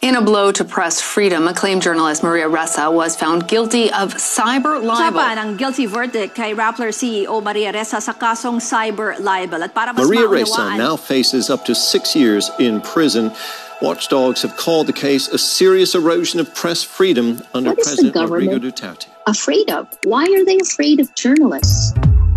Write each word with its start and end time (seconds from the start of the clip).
In 0.00 0.16
a 0.16 0.22
blow 0.22 0.50
to 0.52 0.64
press 0.64 0.98
freedom, 0.98 1.46
acclaimed 1.46 1.82
journalist 1.82 2.22
Maria 2.22 2.48
Ressa 2.48 2.90
was 2.90 3.14
found 3.16 3.46
guilty 3.46 3.92
of 3.92 4.14
cyber 4.14 4.80
libel. 4.80 4.96
Usapan 4.96 5.36
ang 5.36 5.56
guilty 5.58 5.84
verdict 5.84 6.34
kay 6.34 6.54
Rappler 6.54 6.88
CEO 6.88 7.42
Maria 7.44 7.70
Ressa 7.70 8.00
sa 8.00 8.14
kasong 8.14 8.64
cyber 8.64 9.20
libel. 9.20 9.62
At 9.62 9.74
para 9.74 9.92
mas 9.92 10.08
Maria 10.08 10.24
Ressa 10.24 10.78
now 10.78 10.96
faces 10.96 11.50
up 11.50 11.66
to 11.66 11.74
six 11.74 12.16
years 12.16 12.48
in 12.58 12.80
prison. 12.80 13.30
Watchdogs 13.82 14.40
have 14.40 14.56
called 14.56 14.86
the 14.88 14.96
case 14.96 15.28
a 15.28 15.36
serious 15.36 15.94
erosion 15.94 16.40
of 16.40 16.48
press 16.54 16.82
freedom 16.82 17.44
under 17.52 17.76
What 17.76 17.80
is 17.80 17.84
the 17.84 18.08
President 18.08 18.16
Rodrigo 18.16 18.56
government 18.56 18.76
Duterte. 18.76 19.06
afraid 19.26 19.68
of? 19.68 19.84
Why 20.04 20.24
are 20.24 20.44
they 20.48 20.56
afraid 20.64 21.00
of 21.00 21.12
journalists? 21.14 21.92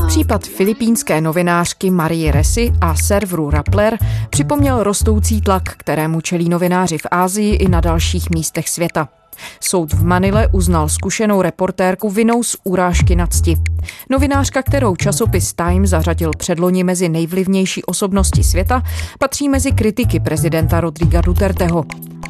Případ 0.07 0.47
filipínské 0.47 1.21
novinářky 1.21 1.89
Marie 1.91 2.31
Resy 2.31 2.71
a 2.81 2.95
serveru 2.95 3.49
Rappler 3.49 3.97
připomněl 4.29 4.83
rostoucí 4.83 5.41
tlak, 5.41 5.63
kterému 5.77 6.21
čelí 6.21 6.49
novináři 6.49 6.97
v 6.97 7.07
Ázii 7.11 7.55
i 7.55 7.70
na 7.70 7.81
dalších 7.81 8.29
místech 8.29 8.70
světa. 8.70 9.09
Soud 9.59 9.93
v 9.93 10.03
Manile 10.03 10.47
uznal 10.52 10.89
zkušenou 10.89 11.41
reportérku 11.41 12.09
vinou 12.09 12.43
z 12.43 12.55
urážky 12.63 13.15
na 13.15 13.27
cti. 13.27 13.57
Novinářka, 14.09 14.61
kterou 14.63 14.95
časopis 14.95 15.53
Time 15.53 15.88
zařadil 15.88 16.31
předloni 16.38 16.83
mezi 16.83 17.09
nejvlivnější 17.09 17.83
osobnosti 17.83 18.43
světa, 18.43 18.83
patří 19.19 19.49
mezi 19.49 19.71
kritiky 19.71 20.19
prezidenta 20.19 20.81
Rodriga 20.81 21.21
Duterteho. 21.21 21.85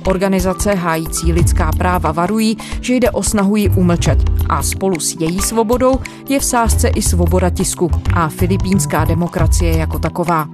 Organizace 0.05 0.73
hájící 0.73 1.33
lidská 1.33 1.71
práva 1.77 2.11
varují, 2.11 2.57
že 2.81 2.93
jde 2.93 3.11
o 3.11 3.23
snahu 3.23 3.55
ji 3.55 3.69
umlčet 3.69 4.17
a 4.49 4.63
spolu 4.63 4.99
s 4.99 5.15
její 5.19 5.39
svobodou 5.39 5.99
je 6.29 6.39
v 6.39 6.45
sázce 6.45 6.87
i 6.87 7.01
svoboda 7.01 7.49
tisku 7.49 7.91
a 8.13 8.29
filipínská 8.29 9.05
demokracie 9.05 9.77
jako 9.77 9.99
taková. 9.99 10.47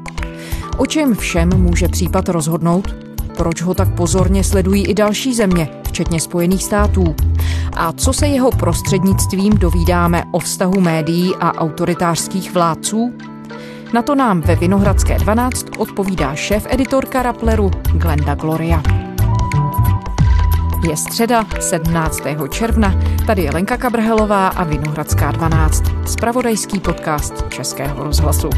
O 0.77 0.85
čem 0.85 1.15
všem 1.15 1.49
může 1.49 1.87
případ 1.87 2.29
rozhodnout? 2.29 3.08
Proč 3.39 3.61
ho 3.61 3.73
tak 3.73 3.95
pozorně 3.95 4.43
sledují 4.43 4.87
i 4.87 4.93
další 4.93 5.33
země, 5.33 5.69
včetně 5.87 6.19
Spojených 6.19 6.63
států? 6.63 7.15
A 7.73 7.91
co 7.91 8.13
se 8.13 8.27
jeho 8.27 8.51
prostřednictvím 8.51 9.57
dovídáme 9.57 10.23
o 10.31 10.39
vztahu 10.39 10.81
médií 10.81 11.35
a 11.39 11.53
autoritářských 11.57 12.53
vládců? 12.53 13.13
Na 13.93 14.01
to 14.01 14.15
nám 14.15 14.41
ve 14.41 14.55
Vinohradské 14.55 15.17
12 15.17 15.65
odpovídá 15.77 16.35
šéf-editorka 16.35 17.23
Rappleru 17.23 17.71
Glenda 17.93 18.35
Gloria. 18.35 18.83
Je 20.89 20.97
středa 20.97 21.45
17. 21.59 22.21
června, 22.49 22.95
tady 23.27 23.43
je 23.43 23.51
Lenka 23.51 23.77
Kabrhelová 23.77 24.47
a 24.47 24.63
Vinohradská 24.63 25.31
12, 25.31 25.83
spravodajský 26.05 26.79
podcast 26.79 27.45
Českého 27.49 28.03
rozhlasu. 28.03 28.49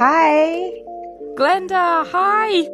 Hi. 0.00 0.70
Glenda, 1.36 2.04
hi! 2.12 2.68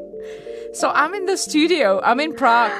So 0.74 0.88
I'm 0.88 1.14
in 1.14 1.26
the 1.26 1.36
studio, 1.36 2.00
I'm 2.02 2.20
in 2.20 2.34
Prague. 2.34 2.72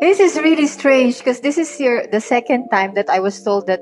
This 0.00 0.20
is 0.20 0.36
really 0.36 0.66
strange 0.66 1.18
because 1.18 1.40
this 1.40 1.58
is 1.58 1.80
your 1.80 2.02
the 2.12 2.20
second 2.20 2.68
time 2.70 2.94
that 2.94 3.06
I 3.08 3.20
was 3.20 3.42
told 3.42 3.66
that 3.66 3.80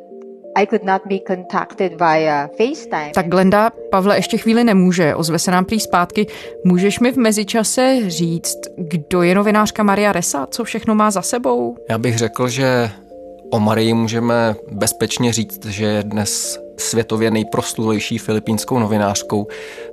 I 0.56 0.66
could 0.66 0.84
not 0.84 1.08
be 1.08 1.20
contacted 1.26 1.98
via 1.98 2.48
FaceTime. 2.58 3.12
Tak 3.14 3.28
Glenda, 3.28 3.70
Pavle 3.90 4.16
ještě 4.16 4.38
chvíli 4.38 4.64
nemůže, 4.64 5.14
ozve 5.14 5.38
se 5.38 5.50
nám 5.50 5.64
prý 5.64 5.80
zpátky. 5.80 6.26
Můžeš 6.64 7.00
mi 7.00 7.12
v 7.12 7.16
mezičase 7.16 7.98
říct, 8.06 8.58
kdo 8.76 9.22
je 9.22 9.34
novinářka 9.34 9.82
Maria 9.82 10.12
Resa, 10.12 10.46
co 10.50 10.64
všechno 10.64 10.94
má 10.94 11.10
za 11.10 11.22
sebou? 11.22 11.76
Já 11.90 11.98
bych 11.98 12.18
řekl, 12.18 12.48
že 12.48 12.90
o 13.50 13.60
Marii 13.60 13.94
můžeme 13.94 14.54
bezpečně 14.72 15.32
říct, 15.32 15.64
že 15.64 15.84
je 15.84 16.02
dnes 16.02 16.58
světově 16.78 17.30
nejproslulejší 17.30 18.18
filipínskou 18.18 18.78
novinářkou, 18.78 19.46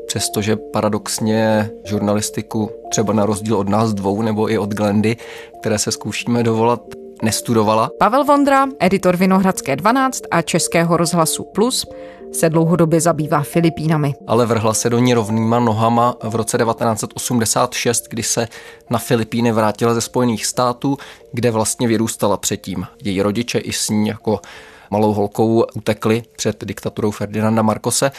přestože 0.08 0.56
paradoxně 0.56 1.70
žurnalistiku 1.84 2.70
třeba 2.90 3.14
na 3.14 3.26
rozdíl 3.26 3.56
od 3.58 3.70
nás 3.70 3.94
dvou 3.94 4.22
nebo 4.22 4.52
i 4.52 4.58
od 4.58 4.74
Glendy, 4.74 5.18
které 5.60 5.80
se 5.80 5.92
zkoušíme 5.92 6.44
dovolat, 6.44 6.82
nestudovala. 7.24 7.90
Pavel 8.00 8.24
Vondra, 8.24 8.68
editor 8.80 9.18
Vinohradské 9.18 9.76
12 9.76 10.22
a 10.32 10.42
Českého 10.42 10.98
rozhlasu 10.98 11.44
Plus, 11.44 11.86
se 12.32 12.50
dlouhodobě 12.50 13.02
zabývá 13.02 13.44
Filipínami. 13.44 14.14
ale 14.28 14.46
vrhla 14.46 14.74
se 14.74 14.90
do 14.90 15.00
ní 15.00 15.14
rovnýma 15.14 15.60
nohama 15.60 16.16
v 16.24 16.36
roce 16.36 16.58
1986, 16.58 18.04
kdy 18.10 18.24
se 18.24 18.48
na 18.90 19.00
Filipíny 19.00 19.52
vrátila 19.52 19.94
ze 19.94 20.02
Spojených 20.02 20.46
států, 20.46 20.98
kde 21.32 21.52
vlastně 21.52 21.88
vyrůstala 21.88 22.38
předtím. 22.38 22.86
Její 23.04 23.22
rodiče 23.22 23.60
i 23.60 23.74
s 23.74 23.90
ní 23.90 24.08
jako 24.08 24.40
malou 24.90 25.14
holkou 25.14 25.66
utekli 25.74 26.24
před 26.38 26.66
diktaturou 26.66 27.12
Ferdinanda 27.12 27.62
Marcose 27.62 28.12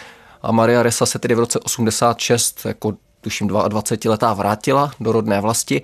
a 0.42 0.52
Maria 0.52 0.82
Ressa 0.82 1.06
se 1.06 1.18
tedy 1.18 1.34
v 1.34 1.38
roce 1.38 1.58
86 1.58 2.64
jako 2.64 2.92
tuším 3.20 3.48
22 3.48 4.10
letá 4.10 4.34
vrátila 4.34 4.90
do 5.00 5.12
rodné 5.12 5.40
vlasti 5.40 5.82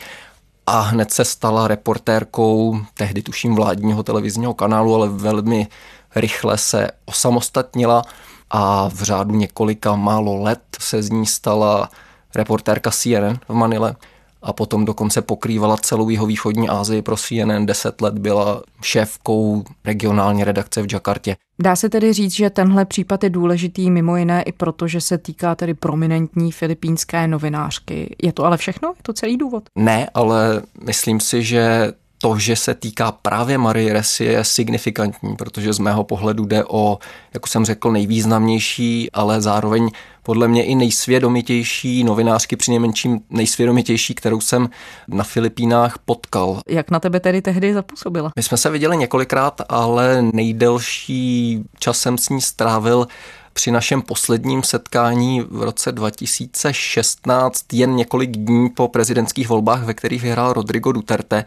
a 0.67 0.81
hned 0.81 1.13
se 1.13 1.25
stala 1.25 1.69
reportérkou 1.69 2.81
tehdy 2.95 3.23
tuším 3.23 3.55
vládního 3.55 4.03
televizního 4.03 4.55
kanálu, 4.55 4.95
ale 4.95 5.09
velmi 5.09 5.67
rychle 6.15 6.59
se 6.59 6.91
osamostatnila 7.05 8.03
a 8.51 8.89
v 8.89 9.03
řádu 9.03 9.35
několika 9.35 9.97
málo 9.97 10.43
let 10.43 10.63
se 10.81 11.03
z 11.03 11.11
ní 11.11 11.27
stala 11.27 11.91
reportérka 12.35 12.91
CNN 12.91 13.39
v 13.49 13.55
Manile 13.55 13.97
a 14.43 14.53
potom 14.53 14.85
dokonce 14.85 15.23
pokrývala 15.23 15.77
celou 15.77 16.09
jeho 16.09 16.27
východní 16.27 16.69
Asii 16.69 17.03
pro 17.03 17.17
CNN, 17.17 17.67
deset 17.67 18.01
let 18.01 18.19
byla 18.19 18.63
šéfkou 18.83 19.65
regionální 19.85 20.45
redakce 20.45 20.83
v 20.83 20.93
Jakartě. 20.93 21.37
Dá 21.59 21.77
se 21.77 21.89
tedy 21.89 22.13
říct, 22.13 22.33
že 22.33 22.51
tenhle 22.51 22.85
případ 22.85 23.25
je 23.25 23.31
důležitý 23.31 23.91
mimo 23.91 24.17
jiné 24.17 24.43
i 24.43 24.53
proto, 24.53 24.89
že 24.89 25.01
se 25.01 25.19
týká 25.19 25.55
tedy 25.55 25.75
prominentní 25.75 26.53
filipínské 26.53 27.29
novinářky. 27.29 28.17
Je 28.23 28.33
to 28.33 28.45
ale 28.45 28.57
všechno? 28.57 28.89
Je 28.89 29.03
to 29.03 29.13
celý 29.13 29.37
důvod? 29.37 29.65
Ne, 29.77 30.09
ale 30.15 30.63
myslím 30.87 31.21
si, 31.21 31.43
že 31.43 31.93
to, 32.23 32.39
že 32.39 32.57
se 32.57 32.75
týká 32.75 33.13
právě 33.13 33.59
Marie 33.59 33.93
Ressy 33.93 34.25
je 34.25 34.45
signifikantní, 34.45 35.37
protože 35.37 35.73
z 35.73 35.79
mého 35.79 36.05
pohledu 36.05 36.45
jde 36.45 36.65
o, 36.65 36.99
jak 37.35 37.47
jsem 37.47 37.65
řekl, 37.65 37.93
nejvýznamnější, 37.93 39.13
ale 39.13 39.41
zároveň 39.41 39.91
podle 40.23 40.49
mě 40.49 40.65
i 40.65 40.75
nejsvědomitější 40.75 42.05
novinářky, 42.05 42.57
přinejmenším 42.57 43.21
nejsvědomitější, 43.31 44.15
kterou 44.15 44.41
jsem 44.41 44.71
na 45.09 45.25
Filipínách 45.25 45.99
potkal. 46.05 46.61
Jak 46.69 46.91
na 46.91 47.01
tebe 47.01 47.21
tedy 47.21 47.43
tehdy 47.43 47.75
zapůsobila? 47.75 48.33
My 48.37 48.43
jsme 48.43 48.57
se 48.57 48.71
viděli 48.71 48.97
několikrát, 48.97 49.61
ale 49.69 50.23
nejdelší 50.23 51.63
čas 51.79 51.99
jsem 51.99 52.19
s 52.19 52.29
ní 52.29 52.41
strávil 52.41 53.07
při 53.53 53.71
našem 53.71 54.03
posledním 54.03 54.63
setkání 54.63 55.41
v 55.41 55.63
roce 55.63 55.93
2016, 55.93 57.73
jen 57.73 57.97
několik 57.97 58.31
dní 58.31 58.71
po 58.71 58.89
prezidentských 58.89 59.49
volbách, 59.49 59.85
ve 59.85 59.95
kterých 59.95 60.23
vyhrál 60.23 60.53
Rodrigo 60.53 60.93
Duterte. 60.93 61.45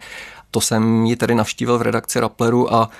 To 0.56 0.60
jsem 0.60 1.06
ji 1.06 1.16
tedy 1.16 1.34
navštívil 1.34 1.78
v 1.78 1.82
redakci 1.82 2.20
Rappleru 2.20 2.74
a 2.74 2.90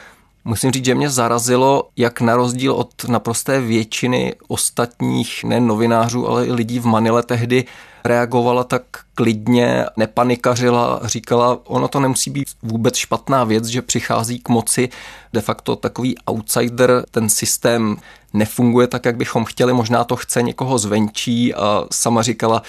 Musím 0.45 0.71
říct, 0.71 0.85
že 0.85 0.95
mě 0.95 1.11
zarazilo, 1.11 1.89
jak 1.97 2.21
na 2.21 2.37
rozdíl 2.37 2.73
od 2.73 3.05
naprosté 3.09 3.61
většiny 3.61 4.35
ostatních 4.49 5.45
ne 5.45 5.61
novinářů, 5.61 6.29
ale 6.29 6.47
i 6.47 6.53
lidí 6.53 6.79
v 6.79 6.87
Manile 6.87 7.23
tehdy 7.23 7.65
reagovala 8.05 8.65
tak 8.65 8.83
klidně, 9.15 9.87
nepanikařila, 9.97 11.01
říkala, 11.05 11.59
ono 11.65 11.89
to 11.89 12.01
nemusí 12.01 12.31
být 12.31 12.49
vůbec 12.63 12.97
špatná 12.97 13.45
věc, 13.45 13.65
že 13.65 13.83
přichází 13.83 14.39
k 14.39 14.49
moci. 14.49 14.89
De 15.33 15.41
facto 15.41 15.77
takový 15.77 16.17
outsider, 16.27 17.05
ten 17.11 17.29
systém 17.29 17.97
nefunguje 18.33 18.87
tak, 18.87 19.05
jak 19.05 19.17
bychom 19.17 19.45
chtěli, 19.45 19.73
možná 19.73 20.05
to 20.05 20.17
chce 20.17 20.43
někoho 20.43 20.79
zvenčí 20.79 21.55
a 21.55 21.85
sama 21.93 22.23
říkala, 22.23 22.63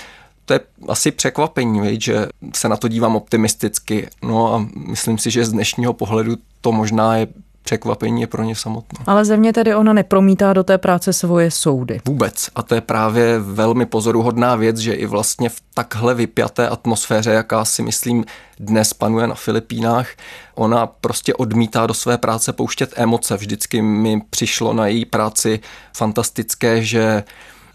to 0.48 0.54
je 0.54 0.60
asi 0.88 1.12
překvapení, 1.12 1.82
viď, 1.82 2.02
že 2.02 2.28
se 2.56 2.70
na 2.70 2.78
to 2.78 2.88
dívám 2.88 3.16
optimisticky. 3.16 4.08
No 4.24 4.54
a 4.54 4.68
myslím 4.76 5.18
si, 5.18 5.32
že 5.32 5.46
z 5.46 5.52
dnešního 5.52 5.94
pohledu 5.94 6.36
to 6.62 6.72
možná 6.72 7.18
je 7.18 7.28
překvapení 7.64 8.22
je 8.22 8.28
pro 8.28 8.44
ně 8.44 8.56
samotné. 8.56 9.00
Ale 9.08 9.26
země 9.26 9.54
tedy 9.54 9.76
ona 9.76 9.94
nepromítá 9.94 10.54
do 10.54 10.64
té 10.64 10.78
práce 10.78 11.14
svoje 11.14 11.52
soudy. 11.52 12.00
Vůbec. 12.06 12.50
A 12.56 12.64
to 12.64 12.76
je 12.76 12.82
právě 12.82 13.40
velmi 13.40 13.86
pozoruhodná 13.86 14.56
věc, 14.56 14.78
že 14.78 14.94
i 14.94 15.06
vlastně 15.06 15.50
v 15.50 15.62
takhle 15.74 16.16
vypjaté 16.16 16.70
atmosféře, 16.70 17.32
jaká 17.32 17.66
si 17.66 17.82
myslím 17.82 18.26
dnes 18.60 18.94
panuje 18.94 19.28
na 19.28 19.36
Filipínách, 19.36 20.08
ona 20.56 20.88
prostě 20.88 21.34
odmítá 21.34 21.88
do 21.88 21.94
své 21.94 22.18
práce 22.18 22.54
pouštět 22.54 22.94
emoce. 22.96 23.38
Vždycky 23.38 23.82
mi 23.82 24.22
přišlo 24.30 24.74
na 24.74 24.88
její 24.88 25.06
práci 25.06 25.60
fantastické, 25.94 26.84
že 26.84 27.24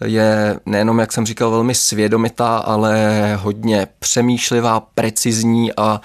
je 0.05 0.59
nejenom, 0.65 0.99
jak 0.99 1.13
jsem 1.13 1.25
říkal, 1.25 1.51
velmi 1.51 1.75
svědomitá, 1.75 2.57
ale 2.57 3.35
hodně 3.41 3.87
přemýšlivá, 3.99 4.79
precizní 4.79 5.75
a 5.77 6.01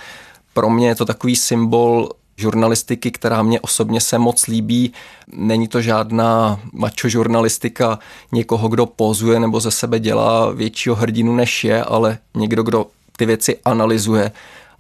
pro 0.55 0.71
mě 0.71 0.89
je 0.89 0.95
to 0.95 1.05
takový 1.05 1.37
symbol 1.37 2.09
žurnalistiky, 2.37 3.11
která 3.11 3.43
mě 3.43 3.61
osobně 3.61 4.01
se 4.01 4.19
moc 4.19 4.47
líbí. 4.47 4.93
Není 5.33 5.69
to 5.69 5.81
žádná 5.81 6.61
macho 6.73 7.09
žurnalistika 7.09 7.99
někoho, 8.33 8.69
kdo 8.69 8.87
pozuje 8.87 9.41
nebo 9.41 9.61
ze 9.61 9.71
sebe 9.71 9.99
dělá 10.01 10.51
většího 10.51 10.95
hrdinu 10.95 11.37
než 11.37 11.65
je, 11.65 11.85
ale 11.85 12.19
někdo, 12.35 12.63
kdo 12.63 12.87
ty 13.17 13.27
věci 13.27 13.59
analyzuje 13.65 14.33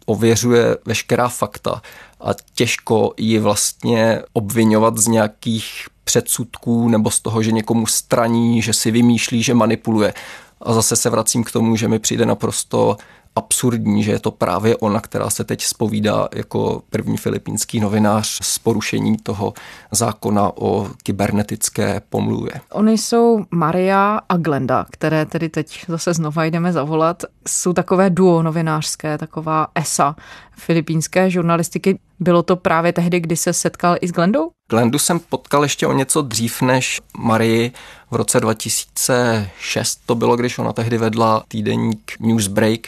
ověřuje 0.08 0.76
veškerá 0.86 1.28
fakta 1.28 1.82
a 2.20 2.30
těžko 2.54 3.14
ji 3.16 3.38
vlastně 3.38 4.22
obvinovat 4.32 4.98
z 4.98 5.06
nějakých 5.06 5.86
předsudků 6.08 6.88
nebo 6.88 7.10
z 7.10 7.20
toho, 7.20 7.42
že 7.42 7.52
někomu 7.52 7.86
straní, 7.86 8.62
že 8.62 8.72
si 8.72 8.90
vymýšlí, 8.90 9.42
že 9.42 9.54
manipuluje. 9.54 10.14
A 10.62 10.72
zase 10.72 10.96
se 10.96 11.10
vracím 11.10 11.44
k 11.44 11.50
tomu, 11.50 11.76
že 11.76 11.88
mi 11.88 11.98
přijde 11.98 12.26
naprosto 12.26 12.96
absurdní, 13.36 14.02
že 14.02 14.12
je 14.12 14.18
to 14.18 14.30
právě 14.30 14.76
ona, 14.76 15.00
která 15.00 15.30
se 15.30 15.44
teď 15.44 15.62
spovídá 15.62 16.28
jako 16.34 16.82
první 16.90 17.16
filipínský 17.16 17.80
novinář 17.80 18.38
s 18.42 18.58
porušením 18.58 19.16
toho 19.16 19.52
zákona 19.90 20.52
o 20.56 20.88
kybernetické 21.02 22.00
pomluvě. 22.08 22.52
Oni 22.72 22.98
jsou 22.98 23.44
Maria 23.50 24.20
a 24.28 24.36
Glenda, 24.36 24.86
které 24.90 25.26
tedy 25.26 25.48
teď 25.48 25.84
zase 25.88 26.14
znova 26.14 26.44
jdeme 26.44 26.72
zavolat. 26.72 27.22
Jsou 27.48 27.72
takové 27.72 28.10
duo 28.10 28.42
novinářské, 28.42 29.18
taková 29.18 29.66
ESA 29.74 30.16
filipínské 30.56 31.30
žurnalistiky. 31.30 31.98
Bylo 32.20 32.42
to 32.42 32.56
právě 32.56 32.92
tehdy, 32.92 33.20
kdy 33.20 33.36
se 33.36 33.52
setkal 33.52 33.96
i 34.00 34.08
s 34.08 34.12
Glendou? 34.12 34.50
Glendu 34.70 34.98
jsem 34.98 35.20
potkal 35.20 35.62
ještě 35.62 35.86
o 35.86 35.92
něco 35.92 36.22
dřív 36.22 36.62
než 36.62 37.00
Marii 37.18 37.72
v 38.10 38.14
roce 38.14 38.40
2006. 38.40 40.00
To 40.06 40.14
bylo, 40.14 40.36
když 40.36 40.58
ona 40.58 40.72
tehdy 40.72 40.98
vedla 40.98 41.42
týdeník 41.48 42.12
Newsbreak, 42.20 42.80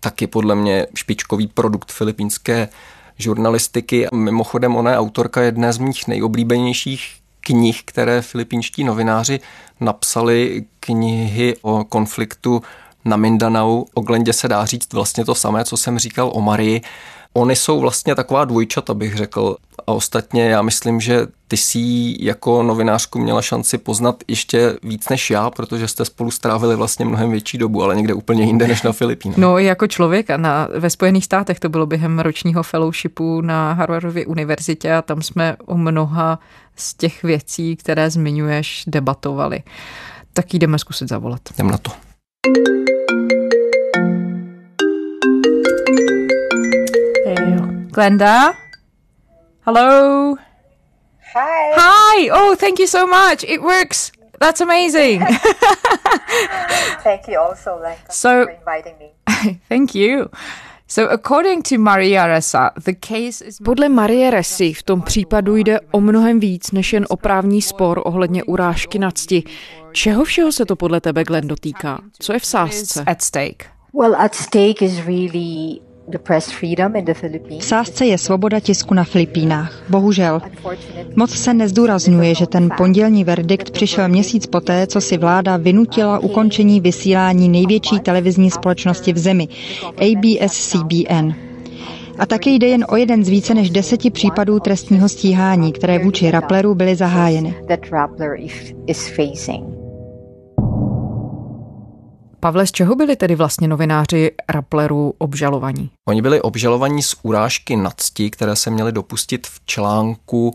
taky 0.00 0.26
podle 0.26 0.54
mě 0.54 0.86
špičkový 0.94 1.46
produkt 1.46 1.92
filipínské 1.92 2.68
žurnalistiky. 3.18 4.06
Mimochodem 4.14 4.76
ona 4.76 4.90
je 4.90 4.98
autorka 4.98 5.40
jedné 5.40 5.72
z 5.72 5.78
mých 5.78 6.08
nejoblíbenějších 6.08 7.16
knih, 7.40 7.82
které 7.84 8.22
filipínští 8.22 8.84
novináři 8.84 9.40
napsali, 9.80 10.64
knihy 10.80 11.56
o 11.62 11.84
konfliktu 11.84 12.62
na 13.04 13.16
Mindanao. 13.16 13.84
O 13.94 14.00
Glendě 14.00 14.32
se 14.32 14.48
dá 14.48 14.64
říct 14.64 14.92
vlastně 14.92 15.24
to 15.24 15.34
samé, 15.34 15.64
co 15.64 15.76
jsem 15.76 15.98
říkal 15.98 16.30
o 16.34 16.40
Marii. 16.40 16.80
Oni 17.36 17.56
jsou 17.56 17.80
vlastně 17.80 18.14
taková 18.14 18.44
dvojčata, 18.44 18.94
bych 18.94 19.16
řekl. 19.16 19.56
A 19.86 19.92
ostatně 19.92 20.48
já 20.48 20.62
myslím, 20.62 21.00
že 21.00 21.26
ty 21.48 21.56
si 21.56 21.78
jako 22.20 22.62
novinářku 22.62 23.18
měla 23.18 23.42
šanci 23.42 23.78
poznat 23.78 24.16
ještě 24.28 24.76
víc 24.82 25.08
než 25.08 25.30
já, 25.30 25.50
protože 25.50 25.88
jste 25.88 26.04
spolu 26.04 26.30
strávili 26.30 26.76
vlastně 26.76 27.04
mnohem 27.04 27.30
větší 27.30 27.58
dobu, 27.58 27.82
ale 27.82 27.96
někde 27.96 28.14
úplně 28.14 28.44
jinde 28.44 28.68
než 28.68 28.82
na 28.82 28.92
Filipínách. 29.04 29.38
No 29.38 29.58
i 29.58 29.64
jako 29.64 29.86
člověk 29.86 30.30
a 30.30 30.36
na, 30.36 30.68
ve 30.78 30.90
Spojených 30.90 31.24
státech 31.24 31.60
to 31.60 31.68
bylo 31.68 31.86
během 31.86 32.18
ročního 32.18 32.62
fellowshipu 32.62 33.40
na 33.40 33.72
Harvardově 33.72 34.26
univerzitě 34.26 34.94
a 34.94 35.02
tam 35.02 35.22
jsme 35.22 35.56
o 35.66 35.76
mnoha 35.76 36.38
z 36.76 36.94
těch 36.94 37.22
věcí, 37.22 37.76
které 37.76 38.10
zmiňuješ, 38.10 38.84
debatovali. 38.86 39.62
Tak 40.32 40.54
jdeme 40.54 40.78
zkusit 40.78 41.08
zavolat. 41.08 41.40
Jdem 41.54 41.70
na 41.70 41.78
to. 41.78 41.90
Glenda? 47.94 48.56
Hello? 49.64 50.36
Hi. 51.34 51.72
Hi! 51.76 52.28
Oh, 52.32 52.56
thank 52.56 52.78
you 52.80 52.88
so 52.88 53.06
much. 53.06 53.44
It 53.44 53.62
works. 53.62 54.10
That's 54.40 54.60
amazing. 54.60 55.20
Thank 57.04 57.28
you 57.28 57.38
also, 57.40 57.78
Lenka, 57.80 58.10
So- 58.12 58.46
for 58.46 58.50
inviting 58.50 58.98
me. 58.98 59.10
Thank 59.68 59.94
you. 59.94 60.28
So 60.88 61.06
according 61.08 61.62
to 61.62 61.78
Maria 61.78 62.26
Ressa, 62.26 62.70
the 62.84 62.94
case 62.94 63.40
is... 63.40 63.58
Podle 63.64 63.88
Marie 63.88 64.30
Ressy 64.30 64.72
v 64.72 64.82
tom 64.82 65.02
případu 65.02 65.56
jde 65.56 65.80
o 65.90 66.00
mnohem 66.00 66.40
víc 66.40 66.70
než 66.72 66.92
jen 66.92 67.06
o 67.08 67.16
právní 67.16 67.62
spor 67.62 68.02
ohledně 68.04 68.44
urážky 68.44 68.98
na 68.98 69.10
cti. 69.10 69.42
Čeho 69.92 70.24
všeho 70.24 70.52
se 70.52 70.66
to 70.66 70.76
podle 70.76 71.00
tebe, 71.00 71.24
Glen, 71.24 71.48
dotýká? 71.48 71.98
Co 72.18 72.32
je 72.32 72.38
v 72.38 72.46
sázce? 72.46 73.04
At 73.06 73.22
stake. 73.22 73.66
Well, 73.92 74.16
at 74.16 74.34
stake 74.34 74.82
is 74.82 75.06
really 75.06 75.80
V 77.58 77.64
sázce 77.64 78.06
je 78.06 78.18
svoboda 78.18 78.60
tisku 78.60 78.94
na 78.94 79.04
Filipínách. 79.04 79.82
Bohužel. 79.88 80.40
Moc 81.16 81.30
se 81.30 81.54
nezdůrazňuje, 81.54 82.34
že 82.34 82.46
ten 82.46 82.70
pondělní 82.76 83.24
verdikt 83.24 83.70
přišel 83.70 84.08
měsíc 84.08 84.46
poté, 84.46 84.86
co 84.86 85.00
si 85.00 85.18
vláda 85.18 85.56
vynutila 85.56 86.18
ukončení 86.18 86.80
vysílání 86.80 87.48
největší 87.48 88.00
televizní 88.00 88.50
společnosti 88.50 89.12
v 89.12 89.18
zemi, 89.18 89.48
ABS-CBN. 89.96 91.34
A 92.18 92.26
taky 92.26 92.50
jde 92.50 92.66
jen 92.66 92.84
o 92.88 92.96
jeden 92.96 93.24
z 93.24 93.28
více 93.28 93.54
než 93.54 93.70
deseti 93.70 94.10
případů 94.10 94.60
trestního 94.60 95.08
stíhání, 95.08 95.72
které 95.72 95.98
vůči 95.98 96.30
Rappleru 96.30 96.74
byly 96.74 96.96
zahájeny. 96.96 97.54
Pavle, 102.44 102.66
z 102.66 102.72
čeho 102.72 102.94
byli 102.94 103.16
tedy 103.16 103.34
vlastně 103.34 103.68
novináři 103.68 104.30
Rappleru 104.48 105.14
obžalovaní? 105.18 105.90
Oni 106.08 106.22
byli 106.22 106.40
obžalovaní 106.40 107.02
z 107.02 107.16
urážky 107.22 107.76
na 107.76 107.90
cti, 107.96 108.30
které 108.30 108.56
se 108.56 108.70
měli 108.70 108.92
dopustit 108.92 109.46
v 109.46 109.60
článku 109.66 110.54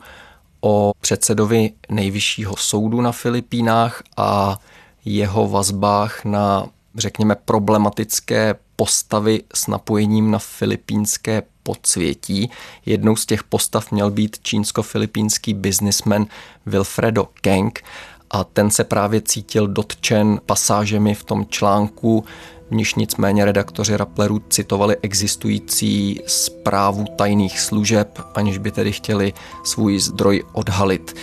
o 0.62 0.92
předsedovi 1.02 1.72
nejvyššího 1.90 2.56
soudu 2.58 3.02
na 3.02 3.12
Filipínách 3.12 4.04
a 4.18 4.58
jeho 5.06 5.48
vazbách 5.48 6.26
na, 6.26 6.68
řekněme, 6.96 7.36
problematické 7.36 8.56
postavy 8.76 9.42
s 9.54 9.68
napojením 9.68 10.32
na 10.32 10.40
filipínské 10.40 11.44
podsvětí. 11.64 12.50
Jednou 12.86 13.16
z 13.16 13.26
těch 13.26 13.44
postav 13.44 13.92
měl 13.92 14.12
být 14.12 14.40
čínsko-filipínský 14.42 15.54
biznismen 15.54 16.26
Wilfredo 16.66 17.28
Keng 17.42 17.84
a 18.32 18.44
ten 18.44 18.72
se 18.72 18.84
právě 18.84 19.22
cítil 19.22 19.68
dotčen 19.68 20.40
pasážemi 20.46 21.16
v 21.16 21.24
tom 21.24 21.46
článku, 21.50 22.26
v 22.70 22.76
níž 22.76 22.96
nicméně 22.96 23.46
redaktoři 23.46 23.98
Rappleru 23.98 24.42
citovali 24.50 24.98
existující 25.02 26.22
zprávu 26.28 27.06
tajných 27.16 27.60
služeb, 27.60 28.20
aniž 28.36 28.58
by 28.58 28.72
tedy 28.72 28.92
chtěli 28.92 29.34
svůj 29.64 30.00
zdroj 30.00 30.44
odhalit. 30.54 31.16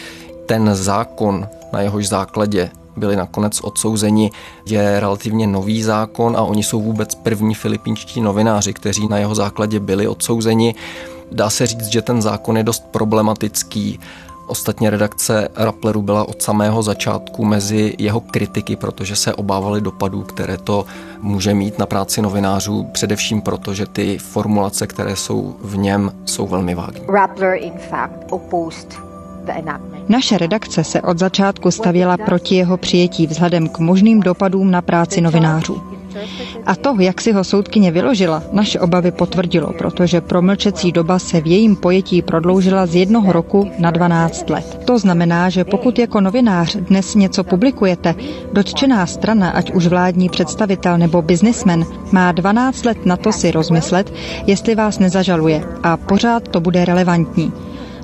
Ten 0.46 0.74
zákon, 0.74 1.48
na 1.72 1.80
jehož 1.80 2.08
základě 2.08 2.70
byli 2.96 3.16
nakonec 3.16 3.60
odsouzeni, 3.60 4.30
je 4.66 5.00
relativně 5.00 5.46
nový 5.46 5.82
zákon 5.82 6.36
a 6.36 6.42
oni 6.42 6.62
jsou 6.62 6.82
vůbec 6.82 7.14
první 7.14 7.54
filipínští 7.54 8.20
novináři, 8.20 8.72
kteří 8.72 9.08
na 9.08 9.18
jeho 9.18 9.34
základě 9.34 9.80
byli 9.80 10.08
odsouzeni. 10.08 10.74
Dá 11.32 11.50
se 11.50 11.66
říct, 11.66 11.86
že 11.86 12.02
ten 12.02 12.22
zákon 12.22 12.56
je 12.56 12.62
dost 12.62 12.84
problematický. 12.90 14.00
Ostatně 14.46 14.90
redakce 14.90 15.48
Rappleru 15.56 16.02
byla 16.02 16.28
od 16.28 16.42
samého 16.42 16.82
začátku 16.82 17.44
mezi 17.44 17.94
jeho 17.98 18.20
kritiky, 18.20 18.76
protože 18.76 19.16
se 19.16 19.34
obávali 19.34 19.80
dopadů, 19.80 20.22
které 20.22 20.56
to 20.56 20.86
může 21.20 21.54
mít 21.54 21.78
na 21.78 21.86
práci 21.86 22.22
novinářů, 22.22 22.84
především 22.92 23.40
proto, 23.40 23.74
že 23.74 23.86
ty 23.86 24.18
formulace, 24.18 24.86
které 24.86 25.16
jsou 25.16 25.56
v 25.62 25.76
něm, 25.76 26.12
jsou 26.24 26.46
velmi 26.46 26.74
vágní. 26.74 27.00
Rappler, 27.08 27.62
in 27.62 27.78
fact, 27.90 28.12
opposed. 28.30 29.06
Naše 30.08 30.38
redakce 30.38 30.84
se 30.84 31.02
od 31.02 31.18
začátku 31.18 31.70
stavěla 31.70 32.16
proti 32.16 32.54
jeho 32.54 32.76
přijetí 32.76 33.26
vzhledem 33.26 33.68
k 33.68 33.78
možným 33.78 34.20
dopadům 34.20 34.70
na 34.70 34.82
práci 34.82 35.20
novinářů. 35.20 35.95
A 36.66 36.74
to, 36.76 36.96
jak 37.00 37.20
si 37.20 37.32
ho 37.32 37.44
soudkyně 37.44 37.90
vyložila, 37.90 38.42
naše 38.52 38.80
obavy 38.80 39.10
potvrdilo, 39.10 39.72
protože 39.78 40.20
promlčecí 40.20 40.92
doba 40.92 41.18
se 41.18 41.40
v 41.40 41.46
jejím 41.46 41.76
pojetí 41.76 42.22
prodloužila 42.22 42.86
z 42.86 42.94
jednoho 42.94 43.32
roku 43.32 43.70
na 43.78 43.90
12 43.90 44.50
let. 44.50 44.80
To 44.84 44.98
znamená, 44.98 45.48
že 45.50 45.64
pokud 45.64 45.98
jako 45.98 46.20
novinář 46.20 46.76
dnes 46.76 47.14
něco 47.14 47.44
publikujete, 47.44 48.14
dotčená 48.52 49.06
strana, 49.06 49.50
ať 49.50 49.72
už 49.72 49.86
vládní 49.86 50.28
představitel 50.28 50.98
nebo 50.98 51.22
biznismen, 51.22 51.84
má 52.12 52.32
12 52.32 52.84
let 52.84 53.06
na 53.06 53.16
to 53.16 53.32
si 53.32 53.50
rozmyslet, 53.50 54.12
jestli 54.46 54.74
vás 54.74 54.98
nezažaluje 54.98 55.64
a 55.82 55.96
pořád 55.96 56.48
to 56.48 56.60
bude 56.60 56.84
relevantní. 56.84 57.52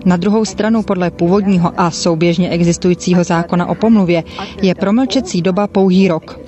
Na 0.05 0.17
druhou 0.17 0.45
stranu 0.45 0.83
podle 0.83 1.11
původního 1.11 1.73
a 1.77 1.91
souběžně 1.91 2.51
existujícího 2.51 3.25
zákona 3.25 3.67
o 3.67 3.75
pomluvě 3.75 4.25
je 4.63 4.75
promlčecí 4.75 5.43
doba 5.43 5.67
pouhý 5.67 6.09
rok. 6.09 6.41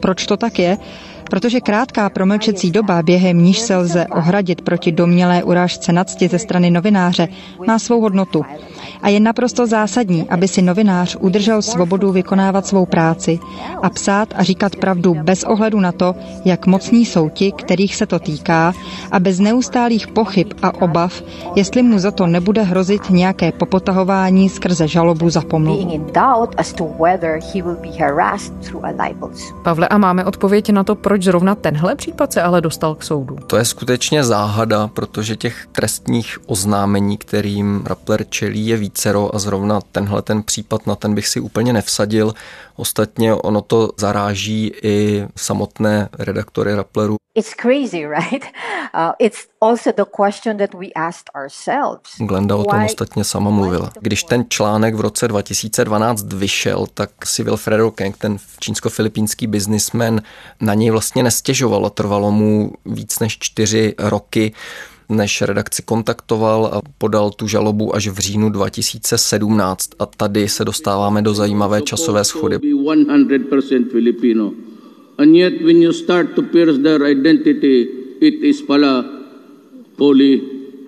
Proč 0.00 0.26
to 0.26 0.36
tak 0.36 0.58
je? 0.58 0.78
Protože 1.32 1.60
krátká 1.60 2.10
promlčecí 2.10 2.70
doba, 2.70 3.02
během 3.02 3.42
níž 3.42 3.58
se 3.58 3.76
lze 3.76 4.06
ohradit 4.06 4.60
proti 4.60 4.92
domělé 4.92 5.44
urážce 5.44 5.92
nadsti 5.92 6.28
ze 6.28 6.38
strany 6.38 6.70
novináře, 6.70 7.28
má 7.66 7.78
svou 7.78 8.00
hodnotu. 8.00 8.44
A 9.02 9.08
je 9.08 9.20
naprosto 9.20 9.66
zásadní, 9.66 10.28
aby 10.28 10.48
si 10.48 10.62
novinář 10.62 11.16
udržel 11.20 11.62
svobodu 11.62 12.12
vykonávat 12.12 12.66
svou 12.66 12.86
práci 12.86 13.38
a 13.82 13.90
psát 13.90 14.28
a 14.36 14.42
říkat 14.42 14.76
pravdu 14.76 15.14
bez 15.14 15.44
ohledu 15.44 15.80
na 15.80 15.92
to, 15.92 16.14
jak 16.44 16.66
mocní 16.66 17.06
jsou 17.06 17.28
ti, 17.28 17.52
kterých 17.52 17.96
se 17.96 18.06
to 18.06 18.18
týká, 18.18 18.72
a 19.10 19.20
bez 19.20 19.38
neustálých 19.40 20.06
pochyb 20.06 20.52
a 20.62 20.82
obav, 20.82 21.22
jestli 21.56 21.82
mu 21.82 21.98
za 21.98 22.10
to 22.10 22.26
nebude 22.26 22.62
hrozit 22.62 23.10
nějaké 23.10 23.52
popotahování 23.52 24.48
skrze 24.48 24.88
žalobu 24.88 25.30
za 25.30 25.40
pomluvu. 25.40 26.04
Pavle, 29.62 29.88
a 29.88 29.98
máme 29.98 30.24
odpověď 30.24 30.70
na 30.70 30.84
to, 30.84 30.94
proč 30.94 31.21
zrovna 31.22 31.54
tenhle 31.54 31.94
případ 31.94 32.32
se 32.32 32.42
ale 32.42 32.60
dostal 32.60 32.94
k 32.94 33.02
soudu? 33.02 33.36
To 33.46 33.56
je 33.56 33.64
skutečně 33.64 34.24
záhada, 34.24 34.88
protože 34.88 35.36
těch 35.36 35.66
trestních 35.72 36.38
oznámení, 36.46 37.18
kterým 37.18 37.82
Rappler 37.86 38.24
čelí, 38.28 38.66
je 38.66 38.76
vícero 38.76 39.34
a 39.34 39.38
zrovna 39.38 39.80
tenhle 39.92 40.22
ten 40.22 40.42
případ 40.42 40.86
na 40.86 40.94
ten 40.94 41.14
bych 41.14 41.28
si 41.28 41.40
úplně 41.40 41.72
nevsadil. 41.72 42.34
Ostatně 42.76 43.34
ono 43.34 43.60
to 43.60 43.90
zaráží 43.96 44.72
i 44.82 45.26
samotné 45.36 46.08
redaktory 46.18 46.74
Rappleru. 46.74 47.16
It's 47.34 47.54
crazy, 47.54 48.06
right? 48.06 48.44
Uh, 48.94 49.12
it's 49.18 49.48
also 49.60 49.92
the 49.92 50.04
question 50.16 50.56
that 50.56 50.74
we 50.74 50.86
asked 50.96 51.30
ourselves. 51.34 52.10
Glenda 52.18 52.56
o 52.56 52.64
tom 52.64 52.84
ostatně 52.84 53.24
sama 53.24 53.50
mluvila. 53.50 53.90
Když 54.00 54.24
ten 54.24 54.44
článek 54.48 54.94
v 54.94 55.00
roce 55.00 55.28
2012 55.28 56.32
vyšel, 56.32 56.86
tak 56.94 57.10
si 57.26 57.42
Wilfredo 57.42 57.90
Keng, 57.90 58.16
ten 58.16 58.36
čínsko-filipínský 58.60 59.46
biznismen, 59.46 60.22
na 60.60 60.74
něj 60.74 60.90
vlastně 60.90 61.22
nestěžoval 61.22 61.86
a 61.86 61.90
trvalo 61.90 62.30
mu 62.30 62.72
víc 62.86 63.18
než 63.18 63.38
čtyři 63.38 63.94
roky 63.98 64.52
než 65.08 65.42
redakci 65.42 65.82
kontaktoval 65.82 66.66
a 66.66 66.80
podal 66.98 67.30
tu 67.30 67.48
žalobu 67.48 67.94
až 67.94 68.08
v 68.08 68.18
říjnu 68.18 68.50
2017. 68.50 69.90
A 69.98 70.06
tady 70.06 70.48
se 70.48 70.64
dostáváme 70.64 71.22
do 71.22 71.34
zajímavé 71.34 71.82
časové 71.82 72.24
schody. 72.24 72.58
It 78.22 78.34
is 78.42 78.62
pala 78.62 79.04
wholly 79.98 80.40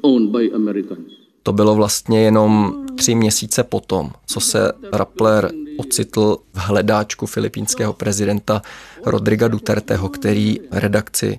owned 0.03 0.31
by 0.31 0.53
Americans. 0.53 1.14
To 1.45 1.53
bylo 1.53 1.75
vlastně 1.75 2.21
jenom 2.23 2.75
tři 2.97 3.15
měsíce 3.15 3.65
potom, 3.65 4.11
co 4.27 4.41
se 4.41 4.73
Rappler 4.93 5.51
ocitl 5.77 6.37
v 6.55 6.59
hledáčku 6.59 7.27
filipínského 7.27 7.93
prezidenta 7.93 8.63
Rodriga 9.07 9.49
Duterteho, 9.49 10.09
který 10.09 10.57
redakci 10.71 11.39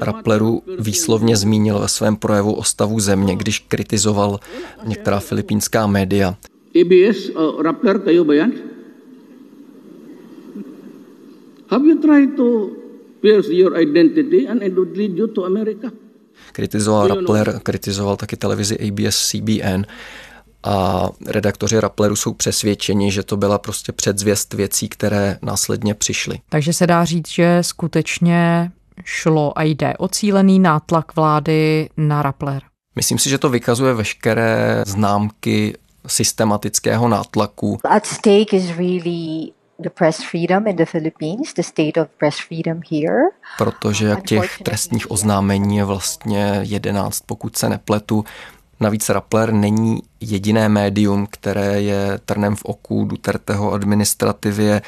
Rappleru 0.00 0.62
výslovně 0.78 1.36
zmínil 1.36 1.78
ve 1.78 1.88
svém 1.88 2.16
projevu 2.16 2.52
o 2.52 2.64
stavu 2.64 3.00
země, 3.00 3.36
když 3.36 3.58
kritizoval 3.58 4.40
některá 4.84 5.20
filipínská 5.20 5.86
média. 5.86 6.36
ABS, 6.80 7.30
uh, 7.30 7.62
Rappler, 7.62 7.98
kayo 7.98 8.24
ba 8.24 8.34
yan? 8.34 8.52
Have 11.68 11.88
you 11.88 11.98
tried 11.98 12.36
to 12.36 12.70
pierce 13.20 13.48
your 13.48 13.80
identity 13.80 14.48
and 14.48 14.62
it 14.62 14.74
would 14.76 14.96
lead 14.96 15.16
you 15.16 15.26
to 15.26 15.44
America? 15.44 15.90
Kritizoval 16.52 17.08
Rappler, 17.08 17.60
kritizoval 17.62 18.16
taky 18.16 18.36
televizi 18.36 18.76
ABS-CBN 18.76 19.84
a 20.62 21.08
redaktoři 21.26 21.80
Rappleru 21.80 22.16
jsou 22.16 22.34
přesvědčeni, 22.34 23.12
že 23.12 23.22
to 23.22 23.36
byla 23.36 23.58
prostě 23.58 23.92
předzvěst 23.92 24.54
věcí, 24.54 24.88
které 24.88 25.38
následně 25.42 25.94
přišly. 25.94 26.38
Takže 26.48 26.72
se 26.72 26.86
dá 26.86 27.04
říct, 27.04 27.28
že 27.28 27.58
skutečně 27.60 28.70
šlo 29.04 29.58
a 29.58 29.62
jde 29.62 29.94
o 29.98 30.08
cílený 30.08 30.58
nátlak 30.58 31.16
vlády 31.16 31.88
na 31.96 32.22
Rappler. 32.22 32.62
Myslím 32.96 33.18
si, 33.18 33.30
že 33.30 33.38
to 33.38 33.48
vykazuje 33.48 33.94
veškeré 33.94 34.82
známky 34.86 35.76
systematického 36.06 37.08
nátlaku. 37.08 37.78
At 37.84 38.06
stake 38.06 38.52
is 38.52 38.76
really 38.76 39.52
the 39.82 39.90
press 39.90 40.22
freedom 40.22 40.66
in 40.66 40.76
the 40.76 40.84
Philippines, 40.84 41.54
the 41.54 41.62
state 41.62 41.96
of 41.96 42.08
press 42.18 42.36
freedom 42.48 42.80
here. 42.90 43.20
Protože 43.58 44.06
jak 44.06 44.22
těch 44.22 44.58
trestních 44.62 45.10
oznámení 45.10 45.76
je 45.76 45.84
vlastně 45.84 46.60
11, 46.62 47.20
pokud 47.26 47.56
se 47.56 47.68
nepletu. 47.68 48.24
Navíc 48.80 49.08
Rappler 49.08 49.52
není 49.52 50.02
jediné 50.20 50.68
médium, 50.68 51.26
které 51.30 51.82
je 51.82 52.18
trnem 52.24 52.56
v 52.56 52.64
oku 52.64 53.04
Duterteho 53.04 53.72
administrativě. 53.72 54.82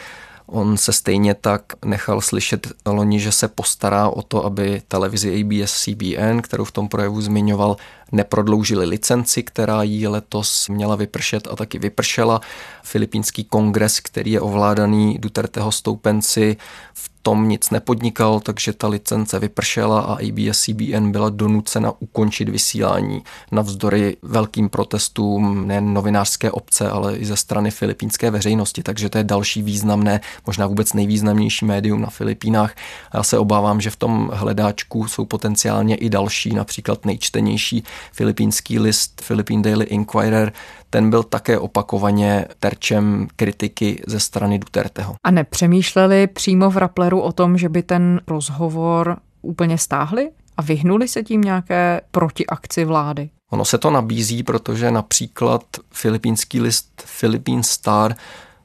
On 0.51 0.77
se 0.77 0.93
stejně 0.93 1.35
tak 1.35 1.63
nechal 1.85 2.21
slyšet 2.21 2.69
loni, 2.87 3.21
že 3.21 3.33
se 3.33 3.49
postará 3.49 4.09
o 4.09 4.23
to, 4.23 4.45
aby 4.45 4.83
televizi 4.89 5.45
ABS-CBN, 5.45 6.41
kterou 6.41 6.65
v 6.65 6.73
tom 6.73 6.89
projevu 6.89 7.21
zmiňoval, 7.21 7.77
neprodloužili 8.13 8.87
licenci, 8.87 9.43
která 9.43 9.83
jí 9.83 10.07
letos 10.07 10.69
měla 10.69 10.97
vypršet 10.97 11.49
a 11.51 11.57
taky 11.57 11.79
vypršela. 11.79 12.41
Filipínský 12.83 13.45
kongres, 13.45 14.01
který 14.01 14.33
je 14.33 14.41
ovládaný 14.41 15.19
Duterteho 15.19 15.73
stoupenci, 15.73 16.57
v 16.95 17.11
tom 17.29 17.49
nic 17.49 17.71
nepodnikal, 17.71 18.41
takže 18.41 18.73
ta 18.73 18.89
licence 18.89 19.39
vypršela 19.39 20.01
a 20.01 20.19
ABS-CBN 20.19 21.11
byla 21.11 21.31
donucena 21.31 21.93
ukončit 21.99 22.49
vysílání 22.49 23.23
navzdory 23.53 24.17
velkým 24.23 24.69
protestům 24.69 25.67
nejen 25.67 25.95
novinářské 25.95 26.51
obce, 26.51 26.91
ale 26.91 27.17
i 27.17 27.25
ze 27.25 27.37
strany 27.37 27.71
filipínské 27.71 28.31
veřejnosti. 28.31 28.83
Takže 28.83 29.09
to 29.09 29.19
je 29.19 29.25
další 29.25 29.63
významné, 29.63 30.21
možná 30.47 30.67
vůbec 30.67 30.93
nejvýznamnější 30.93 31.65
médium 31.65 32.01
na 32.01 32.11
Filipínách. 32.11 32.75
Já 33.15 33.23
se 33.23 33.39
obávám, 33.39 33.81
že 33.81 33.91
v 33.91 33.97
tom 33.97 34.31
hledáčku 34.33 35.09
jsou 35.09 35.25
potenciálně 35.25 35.95
i 35.97 36.09
další, 36.09 36.55
například 36.55 37.07
nejčtenější 37.07 37.85
filipínský 38.13 38.79
list 38.79 39.23
Philippine 39.27 39.63
Daily 39.63 39.85
Inquirer, 39.85 40.53
ten 40.91 41.11
byl 41.11 41.23
také 41.23 41.59
opakovaně 41.59 42.45
terčem 42.59 43.29
kritiky 43.37 44.03
ze 44.07 44.21
strany 44.21 44.59
Duterteho. 44.59 45.15
A 45.25 45.31
nepřemýšleli 45.31 46.27
přímo 46.27 46.71
v 46.71 46.77
Rappleru 47.19 47.29
o 47.29 47.33
tom, 47.33 47.59
že 47.59 47.69
by 47.69 47.83
ten 47.83 48.21
rozhovor 48.27 49.17
úplně 49.43 49.79
stáhli 49.79 50.31
a 50.57 50.63
vyhnuli 50.63 51.09
se 51.09 51.23
tím 51.23 51.41
nějaké 51.41 52.01
protiakci 52.11 52.85
vlády? 52.85 53.31
Ono 53.51 53.65
se 53.65 53.79
to 53.79 53.91
nabízí, 53.91 54.43
protože 54.43 54.91
například 54.91 55.63
filipínský 55.93 56.61
list 56.61 57.03
Philippine 57.21 57.63
Star 57.63 58.15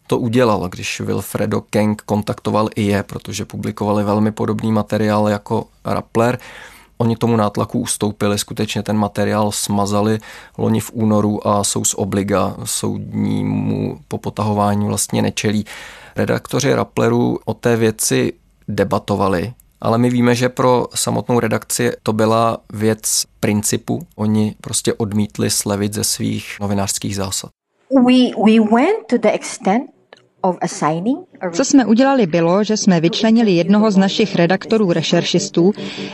to 0.08 0.18
udělal, 0.18 0.70
když 0.70 1.02
Wilfredo 1.02 1.62
Keng 1.62 2.02
kontaktoval 2.02 2.70
i 2.76 2.84
je, 2.84 3.04
protože 3.04 3.46
publikovali 3.46 4.04
velmi 4.04 4.32
podobný 4.32 4.72
materiál 4.72 5.30
jako 5.30 5.66
Rappler 5.86 6.38
Oni 6.98 7.16
tomu 7.16 7.36
nátlaku 7.36 7.80
ustoupili, 7.80 8.38
skutečně 8.38 8.84
ten 8.84 8.98
materiál 8.98 9.52
smazali 9.52 10.20
loni 10.58 10.80
v 10.80 10.92
únoru 10.94 11.48
a 11.48 11.64
jsou 11.64 11.86
z 11.86 11.94
obliga 11.94 12.56
soudnímu 12.64 14.00
popotahování 14.08 14.88
vlastně 14.88 15.22
nečelí. 15.22 15.66
Redaktoři 16.16 16.74
Rappleru 16.74 17.40
o 17.46 17.54
té 17.54 17.76
věci 17.76 18.34
debatovali, 18.74 19.54
ale 19.82 19.98
my 19.98 20.10
víme, 20.10 20.36
že 20.36 20.50
pro 20.50 20.88
samotnou 20.96 21.40
redakci 21.40 21.92
to 22.04 22.14
byla 22.14 22.58
věc 22.74 23.24
principu. 23.40 24.08
Oni 24.16 24.56
prostě 24.62 24.94
odmítli 24.94 25.50
slevit 25.50 25.94
ze 25.94 26.04
svých 26.04 26.58
novinářských 26.62 27.16
zásad. 27.16 27.50
We, 27.92 28.44
we 28.46 28.60
went 28.60 29.08
to 29.10 29.18
the 29.18 29.30
extent 29.30 29.93
co 31.52 31.66
jsme 31.66 31.86
udělali 31.86 32.28
bylo, 32.28 32.64
že 32.64 32.78
jsme 32.78 33.00
vyčlenili 33.00 33.52
jednoho 33.52 33.92
z 33.92 33.98
našich 33.98 34.36
redaktorů 34.36 34.92
rešeršistů, 34.92 35.72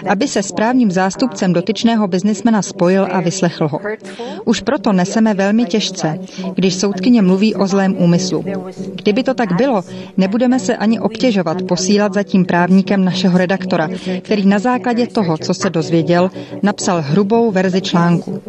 aby 0.10 0.28
se 0.28 0.44
s 0.44 0.52
právním 0.52 0.92
zástupcem 0.92 1.54
dotyčného 1.54 2.08
biznismena 2.08 2.62
spojil 2.62 3.08
a 3.12 3.22
vyslechl 3.22 3.68
ho. 3.68 3.80
Už 4.46 4.62
proto 4.62 4.94
neseme 4.94 5.34
velmi 5.34 5.66
těžce, 5.66 6.20
když 6.54 6.76
soudkyně 6.76 7.22
mluví 7.22 7.56
o 7.56 7.68
zlém 7.68 7.96
úmyslu. 7.98 8.44
Kdyby 8.96 9.24
to 9.24 9.34
tak 9.34 9.56
bylo, 9.58 9.82
nebudeme 10.18 10.60
se 10.60 10.78
ani 10.78 11.00
obtěžovat 11.00 11.62
posílat 11.62 12.14
za 12.14 12.24
tím 12.24 12.46
právníkem 12.46 13.06
našeho 13.06 13.38
redaktora, 13.38 13.90
který 14.22 14.46
na 14.46 14.60
základě 14.60 15.08
toho, 15.08 15.38
co 15.38 15.54
se 15.54 15.70
dozvěděl, 15.70 16.32
napsal 16.64 17.02
hrubou 17.02 17.52
verzi 17.52 17.82
článku. 17.82 18.42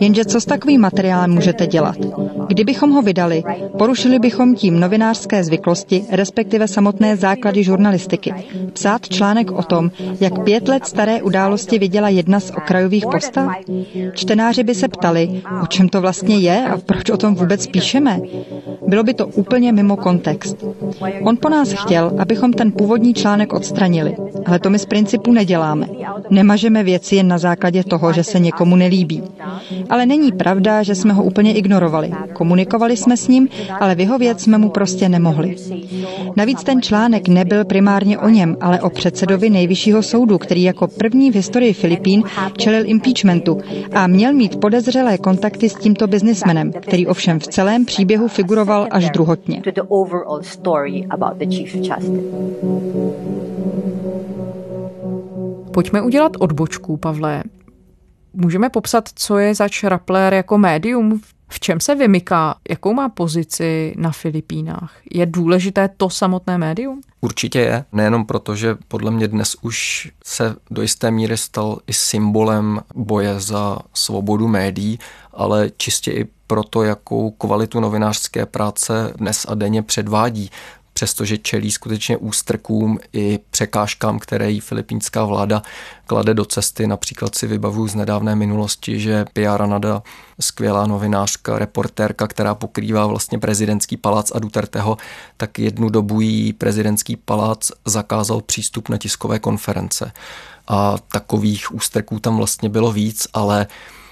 Jenže 0.00 0.24
co 0.24 0.40
s 0.40 0.44
takovým 0.44 0.80
materiálem 0.80 1.30
můžete 1.30 1.66
dělat? 1.66 1.96
Kdybychom 2.48 2.90
ho 2.90 3.02
vydali, 3.02 3.42
porušili 3.78 4.18
bychom 4.18 4.54
tím 4.54 4.80
novinářské 5.18 5.44
zvyklosti, 5.44 6.04
respektive 6.10 6.68
samotné 6.68 7.16
základy 7.16 7.64
žurnalistiky. 7.64 8.34
Psát 8.72 9.08
článek 9.08 9.50
o 9.50 9.62
tom, 9.62 9.90
jak 10.20 10.44
pět 10.44 10.68
let 10.68 10.86
staré 10.86 11.22
události 11.22 11.78
viděla 11.78 12.08
jedna 12.08 12.40
z 12.40 12.50
okrajových 12.50 13.06
postav? 13.12 13.52
Čtenáři 14.14 14.62
by 14.62 14.74
se 14.74 14.88
ptali, 14.88 15.42
o 15.62 15.66
čem 15.66 15.88
to 15.88 16.00
vlastně 16.00 16.38
je 16.38 16.64
a 16.68 16.78
proč 16.78 17.10
o 17.10 17.16
tom 17.16 17.34
vůbec 17.34 17.66
píšeme. 17.66 18.20
Bylo 18.86 19.02
by 19.02 19.14
to 19.14 19.26
úplně 19.26 19.72
mimo 19.72 19.96
kontext. 19.96 20.64
On 21.24 21.36
po 21.36 21.48
nás 21.48 21.72
chtěl, 21.72 22.12
abychom 22.18 22.52
ten 22.52 22.72
původní 22.72 23.14
článek 23.14 23.52
odstranili, 23.52 24.16
ale 24.46 24.58
to 24.58 24.70
my 24.70 24.78
z 24.78 24.86
principu 24.86 25.32
neděláme. 25.32 25.86
Nemažeme 26.30 26.82
věci 26.82 27.16
jen 27.16 27.28
na 27.28 27.38
základě 27.38 27.84
toho, 27.84 28.12
že 28.12 28.24
se 28.24 28.38
někomu 28.38 28.76
nelíbí. 28.76 29.22
Ale 29.90 30.06
není 30.06 30.32
pravda, 30.32 30.82
že 30.82 30.94
jsme 30.94 31.12
ho 31.12 31.22
úplně 31.22 31.54
ignorovali. 31.54 32.10
Komunikovali 32.32 32.96
jsme 32.96 33.16
s 33.16 33.28
ním, 33.28 33.48
ale 33.80 33.94
vyhovět 33.94 34.40
jsme 34.40 34.58
mu 34.58 34.68
prostě 34.68 35.07
nemohli. 35.08 35.56
Navíc 36.36 36.64
ten 36.64 36.82
článek 36.82 37.28
nebyl 37.28 37.64
primárně 37.64 38.18
o 38.18 38.28
něm, 38.28 38.56
ale 38.60 38.80
o 38.80 38.90
předsedovi 38.90 39.50
nejvyššího 39.50 40.02
soudu, 40.02 40.38
který 40.38 40.62
jako 40.62 40.86
první 40.86 41.30
v 41.30 41.34
historii 41.34 41.72
Filipín 41.72 42.22
čelil 42.56 42.82
impeachmentu 42.86 43.58
a 43.94 44.06
měl 44.06 44.32
mít 44.32 44.60
podezřelé 44.60 45.18
kontakty 45.18 45.68
s 45.68 45.74
tímto 45.74 46.06
biznismenem, 46.06 46.72
který 46.72 47.06
ovšem 47.06 47.40
v 47.40 47.46
celém 47.46 47.84
příběhu 47.84 48.28
figuroval 48.28 48.86
až 48.90 49.10
druhotně. 49.10 49.62
Pojďme 55.72 56.02
udělat 56.02 56.32
odbočku, 56.38 56.96
Pavle. 56.96 57.42
Můžeme 58.34 58.70
popsat, 58.70 59.08
co 59.14 59.38
je 59.38 59.54
zač 59.54 59.84
Rappler 59.84 60.34
jako 60.34 60.58
médium 60.58 61.18
v 61.18 61.37
čem 61.60 61.80
se 61.80 61.94
vymyká? 61.94 62.54
Jakou 62.68 62.94
má 62.94 63.08
pozici 63.08 63.94
na 63.96 64.10
Filipínách? 64.10 64.92
Je 65.10 65.26
důležité 65.26 65.88
to 65.96 66.10
samotné 66.10 66.58
médium? 66.58 67.00
Určitě 67.20 67.58
je, 67.58 67.84
nejenom 67.92 68.26
proto, 68.26 68.56
že 68.56 68.76
podle 68.88 69.10
mě 69.10 69.28
dnes 69.28 69.56
už 69.62 70.08
se 70.24 70.56
do 70.70 70.82
jisté 70.82 71.10
míry 71.10 71.36
stal 71.36 71.78
i 71.86 71.92
symbolem 71.92 72.80
boje 72.94 73.40
za 73.40 73.78
svobodu 73.94 74.48
médií, 74.48 74.98
ale 75.32 75.70
čistě 75.76 76.10
i 76.10 76.26
proto, 76.46 76.82
jakou 76.82 77.30
kvalitu 77.30 77.80
novinářské 77.80 78.46
práce 78.46 79.12
dnes 79.16 79.46
a 79.48 79.54
denně 79.54 79.82
předvádí 79.82 80.50
přestože 80.98 81.38
čelí 81.38 81.70
skutečně 81.70 82.16
ústrkům 82.16 82.98
i 83.12 83.38
překážkám, 83.50 84.18
které 84.18 84.50
jí 84.50 84.60
filipínská 84.60 85.24
vláda 85.24 85.62
klade 86.06 86.34
do 86.34 86.44
cesty. 86.44 86.86
Například 86.86 87.34
si 87.34 87.46
vybavuju 87.46 87.88
z 87.88 87.94
nedávné 87.94 88.36
minulosti, 88.36 89.00
že 89.00 89.24
Pia 89.32 89.56
Ranada, 89.56 90.02
skvělá 90.40 90.86
novinářka, 90.86 91.58
reportérka, 91.58 92.26
která 92.26 92.54
pokrývá 92.54 93.06
vlastně 93.06 93.38
prezidentský 93.38 93.96
palác 93.96 94.32
a 94.34 94.38
Duterteho, 94.38 94.96
tak 95.36 95.58
jednu 95.58 95.88
dobu 95.88 96.20
jí 96.20 96.52
prezidentský 96.52 97.16
palác 97.16 97.70
zakázal 97.86 98.40
přístup 98.40 98.88
na 98.88 98.98
tiskové 98.98 99.38
konference. 99.38 100.12
A 100.68 100.96
takových 101.12 101.74
ústrků 101.74 102.20
tam 102.20 102.36
vlastně 102.36 102.68
bylo 102.68 102.92
víc, 102.92 103.26
ale 103.32 103.66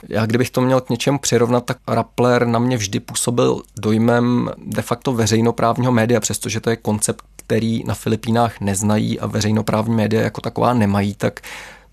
já 0.09 0.27
kdybych 0.27 0.51
to 0.51 0.61
měl 0.61 0.81
k 0.81 0.91
něčemu 0.91 1.19
přirovnat, 1.19 1.65
tak 1.65 1.79
Rappler 1.89 2.47
na 2.47 2.59
mě 2.59 2.77
vždy 2.77 3.01
působil 3.01 3.63
dojmem 3.81 4.51
de 4.59 4.83
facto 4.83 5.13
veřejnoprávního 5.13 5.93
média, 5.93 6.21
přestože 6.21 6.61
to 6.61 6.71
je 6.71 6.77
koncept, 6.77 7.25
který 7.37 7.85
na 7.85 7.95
Filipínách 7.95 8.61
neznají 8.61 9.21
a 9.21 9.27
veřejnoprávní 9.27 9.95
média 9.95 10.23
jako 10.23 10.41
taková 10.41 10.75
nemají, 10.75 11.15
tak 11.15 11.41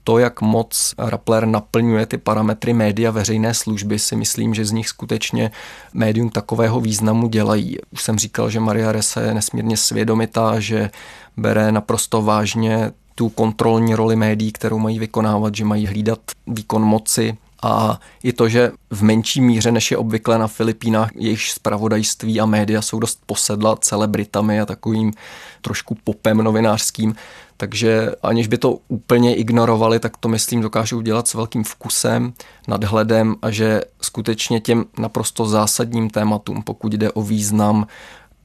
to, 0.03 0.17
jak 0.17 0.41
moc 0.41 0.93
Rappler 0.98 1.46
naplňuje 1.46 2.05
ty 2.05 2.17
parametry 2.17 2.74
média 2.74 3.12
veřejné 3.12 3.53
služby, 3.53 4.00
si 4.00 4.15
myslím, 4.15 4.53
že 4.53 4.65
z 4.65 4.72
nich 4.72 4.89
skutečně 4.89 5.51
médium 5.93 6.29
takového 6.29 6.79
významu 6.79 7.27
dělají. 7.27 7.77
Už 7.91 8.03
jsem 8.03 8.20
říkal, 8.20 8.50
že 8.50 8.60
Maria 8.60 8.91
Ressa 8.91 9.22
je 9.22 9.34
nesmírně 9.34 9.77
svědomitá, 9.77 10.60
že 10.60 10.89
bere 11.38 11.72
naprosto 11.72 12.22
vážně 12.22 12.91
tu 13.15 13.29
kontrolní 13.29 13.96
roli 13.96 14.15
médií, 14.15 14.51
kterou 14.51 14.79
mají 14.79 15.00
vykonávat, 15.00 15.55
že 15.55 15.65
mají 15.65 15.88
hlídat 15.88 16.20
výkon 16.48 16.82
moci, 16.82 17.38
a 17.65 18.00
i 18.24 18.34
to, 18.34 18.50
že 18.50 18.72
v 18.89 19.03
menší 19.03 19.41
míře, 19.41 19.72
než 19.72 19.91
je 19.91 19.98
obvykle 19.98 20.38
na 20.38 20.48
Filipínách, 20.48 21.10
jejich 21.15 21.51
spravodajství 21.51 22.39
a 22.39 22.46
média 22.46 22.82
jsou 22.82 23.00
dost 23.00 23.20
posedla 23.25 23.75
celebritami 23.75 24.62
a 24.62 24.65
takovým 24.65 25.13
trošku 25.62 25.98
popem 26.03 26.38
novinářským, 26.38 27.15
takže 27.58 28.12
aniž 28.24 28.48
by 28.48 28.58
to 28.58 28.77
úplně 28.88 29.36
ignorovali, 29.36 30.00
tak 30.00 30.17
to 30.17 30.27
myslím 30.27 30.62
dokážou 30.62 31.01
dělat 31.01 31.27
s 31.27 31.34
velkým 31.34 31.63
vkusem, 31.63 32.34
nadhledem 32.67 33.36
a 33.41 33.51
že 33.51 33.82
skutečně 34.01 34.60
těm 34.60 34.86
naprosto 34.98 35.46
zásadním 35.46 36.10
tématům, 36.10 36.62
pokud 36.62 36.93
jde 36.93 37.12
o 37.12 37.22
význam 37.22 37.88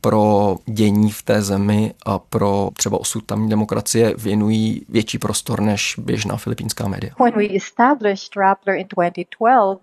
pro 0.00 0.56
dění 0.66 1.10
v 1.10 1.22
té 1.22 1.42
zemi 1.42 1.94
a 2.06 2.18
pro 2.18 2.70
třeba 2.76 3.00
osud 3.00 3.26
tamní 3.26 3.48
demokracie 3.50 4.14
věnují 4.18 4.82
větší 4.88 5.18
prostor 5.18 5.60
než 5.60 5.94
běžná 5.98 6.36
filipínská 6.36 6.88
média. 6.88 7.14
When 7.24 7.34
we 7.34 7.56
established 7.56 8.36
Rappler 8.36 8.76
in 8.76 8.86
2012, 8.96 9.80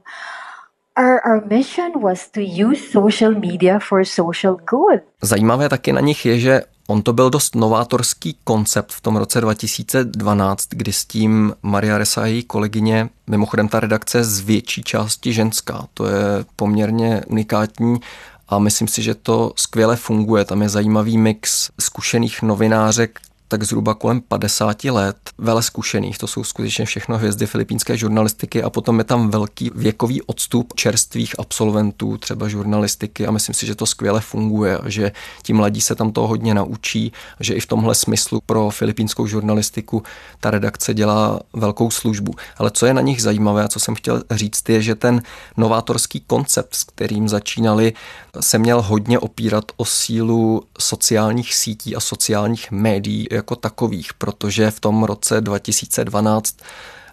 Our, 0.98 1.20
our 1.26 1.44
mission 1.50 2.02
was 2.02 2.32
to 2.32 2.42
use 2.42 2.92
social 2.92 3.32
media 3.32 3.80
for 3.80 4.06
social 4.06 4.58
good. 4.70 5.02
Zajímavé 5.22 5.70
taky 5.70 5.94
na 5.94 6.02
nich 6.02 6.26
je, 6.26 6.40
že 6.40 6.62
On 6.88 7.02
to 7.02 7.14
byl 7.14 7.30
dost 7.30 7.56
novátorský 7.56 8.38
koncept 8.44 8.92
v 8.92 9.02
tom 9.02 9.16
roce 9.16 9.42
2012, 9.42 10.68
kdy 10.70 10.94
s 10.94 11.06
tím 11.06 11.54
Maria 11.62 11.98
Resa 11.98 12.22
a 12.22 12.26
její 12.26 12.44
kolegyně, 12.44 13.10
mimochodem 13.28 13.68
ta 13.68 13.80
redakce 13.80 14.24
z 14.24 14.40
větší 14.40 14.84
části 14.84 15.34
ženská, 15.34 15.88
to 15.94 16.08
je 16.08 16.46
poměrně 16.56 17.22
unikátní 17.28 18.00
a 18.48 18.60
myslím 18.60 18.88
si, 18.88 19.04
že 19.04 19.16
to 19.16 19.54
skvěle 19.56 19.96
funguje. 19.96 20.46
Tam 20.46 20.62
je 20.62 20.70
zajímavý 20.70 21.18
mix 21.18 21.70
zkušených 21.80 22.42
novinářek, 22.42 23.20
tak 23.48 23.64
zhruba 23.64 23.94
kolem 23.94 24.22
50 24.22 24.84
let, 24.84 25.18
vele 25.38 25.64
zkušených, 25.64 26.18
to 26.18 26.28
jsou 26.28 26.44
skutečně 26.44 26.86
všechno 26.86 27.18
hvězdy 27.18 27.46
filipínské 27.46 27.98
žurnalistiky 27.98 28.64
a 28.64 28.70
potom 28.70 29.00
je 29.00 29.04
tam 29.04 29.30
velký 29.30 29.72
věkový 29.76 30.22
odstup 30.22 30.74
čerstvých 30.76 31.40
absolventů, 31.40 32.18
třeba 32.18 32.48
žurnalistiky 32.48 33.28
a 33.28 33.32
myslím 33.32 33.54
si, 33.54 33.66
že 33.66 33.76
to 33.76 33.86
skvěle 33.86 34.22
funguje 34.22 34.80
že 34.86 35.12
ti 35.44 35.54
mladí 35.54 35.82
se 35.82 35.96
tam 35.96 36.12
toho 36.12 36.28
hodně 36.28 36.54
naučí, 36.54 37.12
že 37.40 37.54
i 37.54 37.60
v 37.60 37.66
tomhle 37.66 37.96
smyslu 37.96 38.42
pro 38.46 38.70
filipínskou 38.70 39.28
žurnalistiku 39.28 40.04
ta 40.40 40.52
redakce 40.52 40.94
dělá 40.94 41.40
velkou 41.54 41.92
službu. 41.92 42.34
Ale 42.58 42.72
co 42.72 42.86
je 42.86 42.94
na 42.94 43.02
nich 43.02 43.22
zajímavé 43.22 43.64
a 43.64 43.68
co 43.68 43.80
jsem 43.80 43.96
chtěl 43.96 44.24
říct, 44.32 44.70
je, 44.70 44.82
že 44.82 44.96
ten 44.96 45.22
novátorský 45.58 46.20
koncept, 46.28 46.76
s 46.76 46.84
kterým 46.84 47.30
začínali, 47.30 47.94
se 48.40 48.58
měl 48.58 48.82
hodně 48.82 49.20
opírat 49.20 49.66
o 49.78 49.86
sílu 49.86 50.64
sociálních 50.80 51.56
sítí 51.56 51.96
a 51.96 52.00
sociálních 52.00 52.72
médií 52.72 53.28
jako 53.36 53.56
takových, 53.56 54.14
protože 54.14 54.72
v 54.72 54.80
tom 54.80 55.04
roce 55.04 55.42
2012 55.42 56.56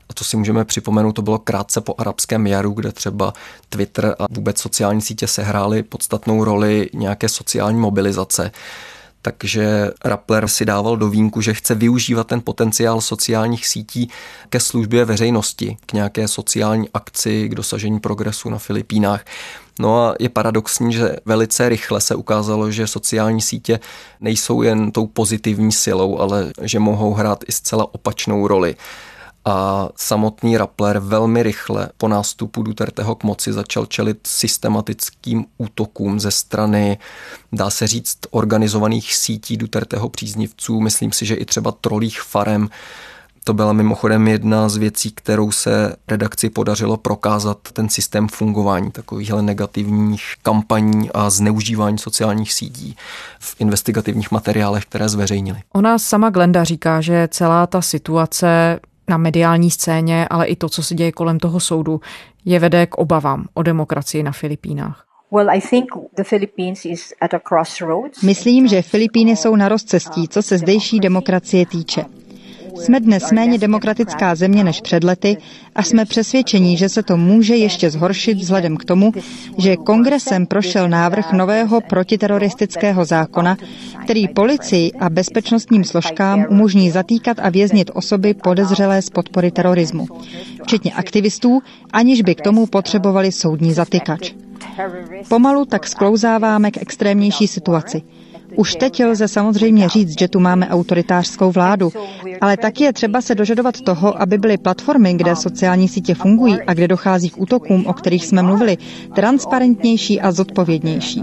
a 0.08 0.14
to 0.14 0.24
si 0.24 0.37
můžeme 0.37 0.64
připomenout, 0.64 1.12
to 1.12 1.22
bylo 1.22 1.38
krátce 1.38 1.80
po 1.80 1.94
arabském 1.98 2.46
jaru, 2.46 2.70
kde 2.70 2.92
třeba 2.92 3.32
Twitter 3.68 4.16
a 4.18 4.26
vůbec 4.30 4.61
sociální 4.61 5.00
sítě 5.00 5.26
sehrály 5.26 5.82
podstatnou 5.82 6.44
roli 6.44 6.90
nějaké 6.92 7.28
sociální 7.28 7.80
mobilizace. 7.80 8.50
Takže 9.22 9.90
Rappler 10.04 10.48
si 10.48 10.64
dával 10.64 10.96
do 10.96 11.08
vínku, 11.08 11.40
že 11.40 11.54
chce 11.54 11.74
využívat 11.74 12.26
ten 12.26 12.40
potenciál 12.40 13.00
sociálních 13.00 13.66
sítí 13.66 14.11
ke 14.48 14.61
službě 14.61 15.04
veřejnosti, 15.04 15.76
k 15.87 15.92
nějaké 15.92 16.28
sociální 16.28 16.88
akci, 16.94 17.48
k 17.48 17.54
dosažení 17.54 18.00
progresu 18.00 18.50
na 18.50 18.58
Filipínách. 18.58 19.24
No 19.80 20.06
a 20.06 20.14
je 20.20 20.28
paradoxní, 20.28 20.92
že 20.92 21.16
velice 21.24 21.68
rychle 21.68 22.00
se 22.00 22.14
ukázalo, 22.14 22.70
že 22.70 22.87
sociální 22.87 23.40
sítě 23.40 23.80
nejsou 24.20 24.62
jen 24.62 24.92
tou 24.92 25.06
pozitivní 25.06 25.72
silou, 25.72 26.18
ale 26.18 26.52
že 26.62 26.78
mohou 26.78 27.14
hrát 27.14 27.44
i 27.48 27.52
zcela 27.52 27.94
opačnou 27.94 28.46
roli 28.46 28.76
a 29.44 29.88
samotný 29.96 30.57
Rappler 30.57 30.98
velmi 30.98 31.42
rychle 31.42 31.88
po 31.96 32.09
nástupu 32.09 32.62
Duterteho 32.62 33.14
k 33.14 33.24
moci 33.24 33.52
začal 33.52 33.87
čelit 33.87 34.18
systematickým 34.26 35.44
útokům 35.59 36.20
ze 36.20 36.31
strany, 36.31 36.98
dá 37.52 37.70
se 37.70 37.87
říct, 37.87 38.18
organizovaných 38.31 39.14
sítí 39.14 39.57
Duterteho 39.57 40.09
příznivců. 40.09 40.81
Myslím 40.81 41.12
si, 41.12 41.26
že 41.26 41.35
i 41.35 41.44
třeba 41.44 41.72
trolích 41.72 42.22
farem 42.22 42.70
to 43.44 43.55
byla 43.55 43.72
mimochodem 43.72 44.28
jedna 44.28 44.68
z 44.68 44.76
věcí, 44.76 45.11
kterou 45.11 45.50
se 45.50 45.96
redakci 46.09 46.50
podařilo 46.50 46.96
prokázat 46.96 47.59
ten 47.72 47.88
systém 47.88 48.28
fungování 48.28 48.90
takovýchhle 48.90 49.42
negativních 49.42 50.22
kampaní 50.42 51.11
a 51.14 51.31
zneužívání 51.31 51.98
sociálních 51.98 52.52
sítí 52.52 52.96
v 53.40 53.57
investigativních 53.59 54.31
materiálech, 54.31 54.85
které 54.85 55.09
zveřejnili. 55.09 55.59
Ona 55.72 55.98
sama 55.98 56.31
Glenda 56.31 56.64
říká, 56.64 57.00
že 57.00 57.28
celá 57.31 57.66
ta 57.66 57.83
situace 57.83 58.81
na 59.09 59.17
mediální 59.17 59.71
scéně, 59.71 60.29
ale 60.31 60.47
i 60.47 60.57
to, 60.57 60.69
co 60.69 60.83
se 60.83 60.95
děje 60.95 61.12
kolem 61.12 61.38
toho 61.38 61.61
soudu, 61.61 62.01
je 62.45 62.59
vede 62.59 62.87
k 62.87 62.95
obavám 62.95 63.47
o 63.55 63.62
demokracii 63.62 64.23
na 64.23 64.33
Filipínách. 64.33 65.05
Myslím, 68.23 68.69
že 68.69 68.83
Filipíny 68.83 69.37
jsou 69.37 69.57
na 69.57 69.69
rozcestí, 69.69 70.29
co 70.29 70.43
se 70.43 70.59
zdejší 70.59 71.01
demokracie 71.01 71.67
týče. 71.67 72.05
Jsme 72.74 73.00
dnes 73.00 73.32
méně 73.32 73.58
demokratická 73.58 74.35
země 74.35 74.64
než 74.64 74.80
před 74.80 75.04
lety 75.04 75.37
a 75.74 75.82
jsme 75.82 76.04
přesvědčeni, 76.04 76.76
že 76.76 76.88
se 76.88 77.02
to 77.02 77.16
může 77.16 77.56
ještě 77.56 77.90
zhoršit 77.90 78.38
vzhledem 78.38 78.76
k 78.76 78.85
tomu, 78.85 79.12
že 79.58 79.76
kongresem 79.76 80.46
prošel 80.46 80.88
návrh 80.88 81.32
nového 81.32 81.80
protiteroristického 81.80 83.04
zákona, 83.04 83.56
který 84.04 84.28
policii 84.28 84.92
a 84.92 85.11
bezpečnostním 85.11 85.85
složkám 85.85 86.44
umožní 86.50 86.90
zatýkat 86.90 87.37
a 87.40 87.48
věznit 87.48 87.90
osoby 87.94 88.35
podezřelé 88.35 89.02
z 89.02 89.11
podpory 89.11 89.50
terorismu, 89.50 90.06
včetně 90.62 90.92
aktivistů, 90.92 91.62
aniž 91.92 92.22
by 92.22 92.35
k 92.35 92.40
tomu 92.40 92.66
potřebovali 92.66 93.32
soudní 93.32 93.72
zatykač. 93.72 94.32
Pomalu 95.28 95.64
tak 95.64 95.87
sklouzáváme 95.87 96.70
k 96.70 96.82
extrémnější 96.82 97.48
situaci– 97.48 98.02
už 98.57 98.75
teď 98.75 99.05
lze 99.05 99.29
samozřejmě 99.29 99.88
říct, 99.88 100.19
že 100.19 100.29
tu 100.29 100.41
máme 100.41 100.69
autoritářskou 100.69 101.53
vládu, 101.53 101.93
ale 102.41 102.57
taky 102.57 102.85
je 102.85 102.93
třeba 102.93 103.21
se 103.21 103.35
dožadovat 103.35 103.81
toho, 103.81 104.23
aby 104.23 104.38
byly 104.38 104.57
platformy, 104.59 105.15
kde 105.15 105.37
sociální 105.37 105.88
sítě 105.88 106.15
fungují 106.15 106.62
a 106.67 106.75
kde 106.75 106.88
dochází 106.88 107.31
k 107.31 107.41
útokům, 107.41 107.87
o 107.87 107.93
kterých 107.93 108.27
jsme 108.27 108.43
mluvili, 108.43 108.77
transparentnější 109.15 110.21
a 110.21 110.33
zodpovědnější. 110.33 111.23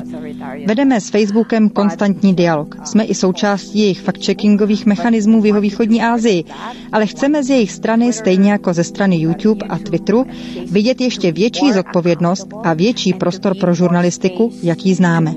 Vedeme 0.67 1.01
s 1.01 1.09
Facebookem 1.09 1.69
konstantní 1.69 2.33
dialog. 2.35 2.75
Jsme 2.87 3.03
i 3.03 3.15
součástí 3.15 3.79
jejich 3.79 4.03
fact-checkingových 4.03 4.85
mechanismů 4.85 5.41
v 5.41 5.45
jeho 5.45 5.61
východní 5.61 6.01
Asii, 6.01 6.43
ale 6.91 7.05
chceme 7.05 7.43
z 7.43 7.49
jejich 7.49 7.71
strany, 7.71 8.13
stejně 8.13 8.51
jako 8.51 8.73
ze 8.73 8.83
strany 8.83 9.15
YouTube 9.15 9.65
a 9.69 9.77
Twitteru, 9.77 10.25
vidět 10.71 11.01
ještě 11.01 11.31
větší 11.31 11.73
zodpovědnost 11.73 12.47
a 12.63 12.73
větší 12.73 13.13
prostor 13.13 13.57
pro 13.57 13.73
žurnalistiku, 13.73 14.51
jaký 14.63 14.93
známe. 14.93 15.35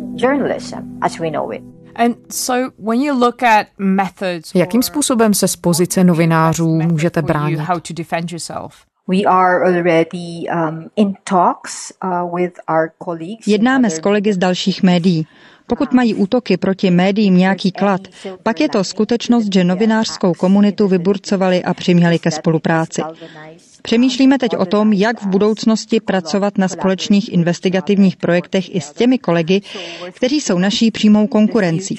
Jakým 4.54 4.82
způsobem 4.82 5.34
se 5.34 5.48
z 5.48 5.56
pozice 5.56 6.04
novinářů 6.04 6.80
můžete 6.80 7.22
bránit? 7.22 7.60
Jednáme 13.46 13.90
s 13.90 13.98
kolegy 13.98 14.32
z 14.32 14.36
dalších 14.38 14.82
médií. 14.82 15.26
Pokud 15.66 15.92
mají 15.92 16.14
útoky 16.14 16.56
proti 16.56 16.90
médiím 16.90 17.36
nějaký 17.36 17.72
klad, 17.72 18.00
pak 18.42 18.60
je 18.60 18.68
to 18.68 18.84
skutečnost, 18.84 19.54
že 19.54 19.64
novinářskou 19.64 20.32
komunitu 20.34 20.88
vyburcovali 20.88 21.64
a 21.64 21.74
přiměli 21.74 22.18
ke 22.18 22.30
spolupráci. 22.30 23.02
Přemýšlíme 23.82 24.38
teď 24.38 24.56
o 24.56 24.64
tom, 24.66 24.92
jak 24.92 25.22
v 25.22 25.26
budoucnosti 25.26 26.00
pracovat 26.00 26.58
na 26.58 26.68
společných 26.68 27.32
investigativních 27.32 28.16
projektech 28.16 28.74
i 28.74 28.80
s 28.80 28.92
těmi 28.92 29.18
kolegy, 29.18 29.60
kteří 30.12 30.40
jsou 30.40 30.58
naší 30.58 30.90
přímou 30.90 31.26
konkurencí. 31.26 31.98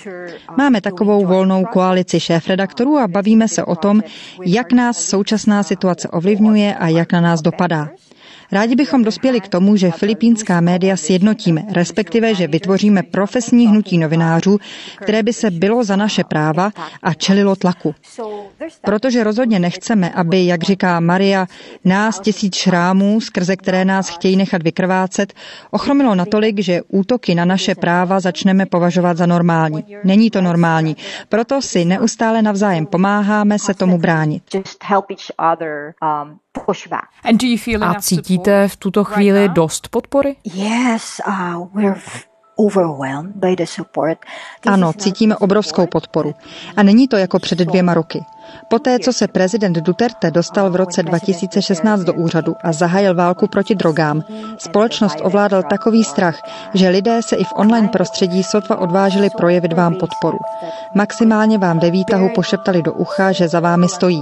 Máme 0.57 0.81
takovou 0.81 1.25
volnou 1.25 1.65
koalici 1.65 2.19
šéf-redaktorů 2.19 2.97
a 2.97 3.07
bavíme 3.07 3.47
se 3.47 3.63
o 3.63 3.75
tom, 3.75 4.01
jak 4.45 4.71
nás 4.73 5.05
současná 5.05 5.63
situace 5.63 6.07
ovlivňuje 6.09 6.75
a 6.75 6.87
jak 6.87 7.11
na 7.13 7.21
nás 7.21 7.41
dopadá. 7.41 7.89
Rádi 8.53 8.75
bychom 8.75 9.03
dospěli 9.03 9.41
k 9.41 9.47
tomu, 9.47 9.75
že 9.75 9.91
filipínská 9.91 10.61
média 10.61 10.97
sjednotíme, 10.97 11.63
respektive, 11.71 12.35
že 12.35 12.47
vytvoříme 12.47 13.03
profesní 13.03 13.67
hnutí 13.67 13.97
novinářů, 13.97 14.59
které 15.01 15.23
by 15.23 15.33
se 15.33 15.51
bylo 15.51 15.83
za 15.83 15.95
naše 15.95 16.23
práva 16.23 16.71
a 17.03 17.13
čelilo 17.13 17.55
tlaku. 17.55 17.95
Protože 18.81 19.23
rozhodně 19.23 19.59
nechceme, 19.59 20.09
aby, 20.09 20.45
jak 20.45 20.63
říká 20.63 20.99
Maria, 20.99 21.47
nás 21.85 22.19
tisíc 22.19 22.55
šrámů, 22.55 23.21
skrze 23.21 23.55
které 23.55 23.85
nás 23.85 24.09
chtějí 24.09 24.35
nechat 24.35 24.63
vykrvácet, 24.63 25.33
ochromilo 25.71 26.15
natolik, 26.15 26.59
že 26.59 26.81
útoky 26.87 27.35
na 27.35 27.45
naše 27.45 27.75
práva 27.75 28.19
začneme 28.19 28.65
považovat 28.65 29.17
za 29.17 29.25
normální. 29.25 29.85
Není 30.03 30.29
to 30.29 30.41
normální. 30.41 30.97
Proto 31.29 31.61
si 31.61 31.85
neustále 31.85 32.41
navzájem 32.41 32.85
pomáháme 32.85 33.59
se 33.59 33.73
tomu 33.73 33.97
bránit. 33.97 34.43
A 37.85 38.01
cítíte 38.01 38.67
v 38.67 38.75
tuto 38.75 39.03
chvíli 39.03 39.49
dost 39.49 39.87
podpory? 39.87 40.35
Yes, 40.43 41.21
uh, 41.27 41.67
we're 41.73 42.01
ano, 44.65 44.93
cítíme 44.93 45.35
obrovskou 45.35 45.87
podporu. 45.87 46.35
A 46.77 46.83
není 46.83 47.07
to 47.07 47.17
jako 47.17 47.39
před 47.39 47.59
dvěma 47.59 47.93
roky. 47.93 48.23
Poté, 48.67 48.99
co 48.99 49.13
se 49.13 49.27
prezident 49.27 49.73
Duterte 49.73 50.31
dostal 50.31 50.69
v 50.69 50.75
roce 50.75 51.03
2016 51.03 51.99
do 51.99 52.13
úřadu 52.13 52.55
a 52.63 52.71
zahájil 52.71 53.15
válku 53.15 53.47
proti 53.47 53.75
drogám, 53.75 54.21
společnost 54.57 55.17
ovládal 55.21 55.63
takový 55.63 56.03
strach, 56.03 56.35
že 56.73 56.89
lidé 56.89 57.21
se 57.21 57.35
i 57.35 57.43
v 57.43 57.53
online 57.55 57.87
prostředí 57.87 58.43
sotva 58.43 58.75
odvážili 58.75 59.29
projevit 59.29 59.73
vám 59.73 59.95
podporu. 59.95 60.37
Maximálně 60.95 61.57
vám 61.57 61.79
ve 61.79 61.91
výtahu 61.91 62.29
pošeptali 62.35 62.81
do 62.81 62.93
ucha, 62.93 63.31
že 63.31 63.47
za 63.47 63.59
vámi 63.59 63.89
stojí, 63.89 64.21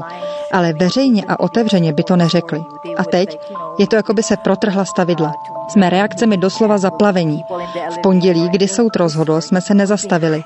ale 0.51 0.73
veřejně 0.73 1.23
a 1.27 1.39
otevřeně 1.39 1.93
by 1.93 2.03
to 2.03 2.15
neřekli. 2.15 2.63
A 2.97 3.03
teď 3.03 3.39
je 3.79 3.87
to, 3.87 3.95
jako 3.95 4.13
by 4.13 4.23
se 4.23 4.37
protrhla 4.37 4.85
stavidla. 4.85 5.33
Jsme 5.67 5.89
reakcemi 5.89 6.37
doslova 6.37 6.77
zaplavení. 6.77 7.43
V 7.91 8.01
pondělí, 8.01 8.49
kdy 8.49 8.67
soud 8.67 8.95
rozhodl, 8.95 9.41
jsme 9.41 9.61
se 9.61 9.73
nezastavili. 9.73 10.43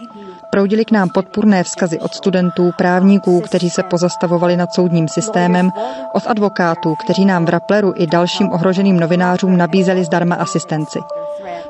Proudili 0.55 0.85
k 0.85 0.91
nám 0.91 1.09
podpůrné 1.09 1.63
vzkazy 1.63 1.99
od 1.99 2.13
studentů, 2.13 2.71
právníků, 2.77 3.41
kteří 3.41 3.69
se 3.69 3.83
pozastavovali 3.83 4.57
nad 4.57 4.73
soudním 4.73 5.07
systémem, 5.07 5.71
od 6.13 6.23
advokátů, 6.27 6.95
kteří 6.95 7.25
nám 7.25 7.45
v 7.45 7.49
Rappleru 7.49 7.93
i 7.95 8.07
dalším 8.07 8.51
ohroženým 8.51 8.99
novinářům 8.99 9.57
nabízeli 9.57 10.03
zdarma 10.03 10.35
asistenci. 10.35 10.99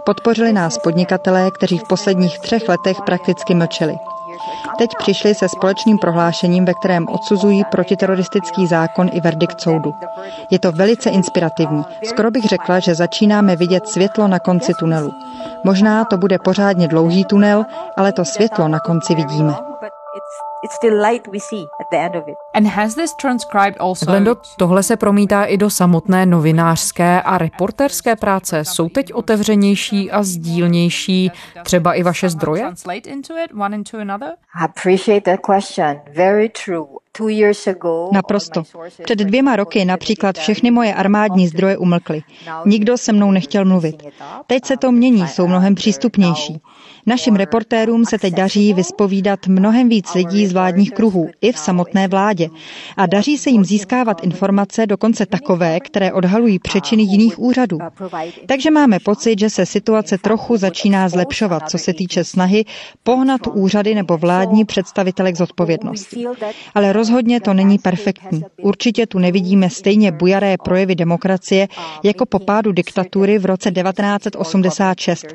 Podpořili 0.06 0.54
nás 0.54 0.78
podnikatelé, 0.78 1.52
kteří 1.52 1.78
v 1.78 1.88
posledních 1.88 2.40
třech 2.40 2.70
letech 2.70 2.98
prakticky 3.06 3.56
mlčeli. 3.56 3.98
Teď 4.78 4.90
přišli 4.98 5.36
se 5.36 5.50
společným 5.50 5.98
prohlášením, 5.98 6.66
ve 6.66 6.74
kterém 6.74 7.08
odsuzují 7.10 7.64
protiteroristický 7.72 8.68
zákon 8.68 9.10
i 9.14 9.22
verdikt 9.22 9.62
soudu. 9.62 9.94
Je 10.50 10.60
to 10.60 10.72
velice 10.72 11.10
inspirativní. 11.10 11.84
Skoro 12.04 12.32
bych 12.32 12.44
řekla, 12.44 12.80
že 12.80 12.96
začínáme 12.96 13.56
vidět 13.56 13.88
světlo 13.88 14.28
na 14.28 14.40
konci 14.40 14.74
tunelu. 14.80 15.12
Možná 15.64 16.06
to 16.06 16.18
bude 16.18 16.40
pořádně 16.40 16.88
dlouhý 16.88 17.26
tunel, 17.26 17.66
ale 17.98 18.12
to 18.12 18.26
světlo 18.26 18.68
na 18.68 18.80
konci 18.80 19.16
vidíme. 19.16 19.56
It's 20.66 20.76
still 20.76 21.02
light 21.02 21.28
we 21.28 21.40
see 21.40 21.64
at 21.82 21.88
the 21.92 21.98
end 21.98 22.16
of 22.16 22.28
it. 22.28 22.36
And 22.56 22.68
has 22.68 22.96
this 22.96 23.14
transcribed 23.14 23.78
also... 23.80 24.06
Glendo, 24.06 24.36
tohle 24.58 24.84
se 24.84 24.98
promítá 24.98 25.44
i 25.44 25.58
do 25.58 25.70
samotné 25.70 26.26
novinářské 26.26 27.22
a 27.22 27.38
reporterské 27.38 28.16
práce. 28.16 28.66
Jsou 28.66 28.90
teď 28.90 29.14
otevřenější 29.14 30.12
a 30.12 30.24
sdílnější 30.24 31.32
třeba 31.64 31.94
i 31.94 32.04
vaše 32.04 32.30
zdroje? 32.30 32.72
Appreciate 34.64 35.22
that 35.22 35.40
question. 35.56 36.02
Very 36.16 36.50
true. 36.50 37.05
Naprosto. 38.12 38.64
Před 39.04 39.20
dvěma 39.20 39.56
roky 39.56 39.86
například 39.86 40.38
všechny 40.38 40.72
moje 40.72 40.94
armádní 40.94 41.48
zdroje 41.48 41.78
umlkly. 41.78 42.24
Nikdo 42.66 42.98
se 42.98 43.14
mnou 43.14 43.32
nechtěl 43.32 43.66
mluvit. 43.66 44.04
Teď 44.48 44.66
se 44.66 44.78
to 44.78 44.92
mění, 44.92 45.28
jsou 45.28 45.48
mnohem 45.48 45.76
přístupnější. 45.76 46.62
Našim 47.08 47.36
reportérům 47.36 48.06
se 48.06 48.18
teď 48.20 48.34
daří 48.34 48.74
vyspovídat 48.74 49.48
mnohem 49.48 49.90
víc 49.90 50.14
lidí 50.14 50.48
z 50.48 50.54
vládních 50.54 50.92
kruhů, 50.92 51.30
i 51.42 51.52
v 51.52 51.58
samotné 51.58 52.08
vládě. 52.08 52.50
A 52.98 53.06
daří 53.06 53.38
se 53.38 53.50
jim 53.50 53.66
získávat 53.66 54.24
informace 54.24 54.88
dokonce 54.88 55.26
takové, 55.26 55.80
které 55.80 56.14
odhalují 56.14 56.60
přečiny 56.60 57.04
jiných 57.04 57.40
úřadů. 57.40 57.78
Takže 58.46 58.72
máme 58.72 59.00
pocit, 59.00 59.40
že 59.40 59.50
se 59.50 59.66
situace 59.66 60.18
trochu 60.18 60.58
začíná 60.58 61.10
zlepšovat, 61.10 61.70
co 61.70 61.78
se 61.78 61.94
týče 61.94 62.24
snahy 62.24 62.66
pohnat 63.04 63.42
úřady 63.54 63.96
nebo 63.96 64.18
vládní 64.18 64.66
představitele 64.66 65.32
k 65.32 65.38
zodpovědnosti. 65.38 66.26
Ale 66.76 66.94
rozhodně 67.06 67.42
to 67.42 67.54
není 67.54 67.78
perfektní. 67.78 68.44
Určitě 68.62 69.08
tu 69.08 69.20
nevidíme 69.20 69.70
stejně 69.70 70.12
bujaré 70.12 70.56
projevy 70.64 70.96
demokracie 70.96 71.68
jako 72.04 72.26
po 72.26 72.40
pádu 72.40 72.72
diktatury 72.72 73.38
v 73.38 73.46
roce 73.46 73.72
1986, 73.72 75.26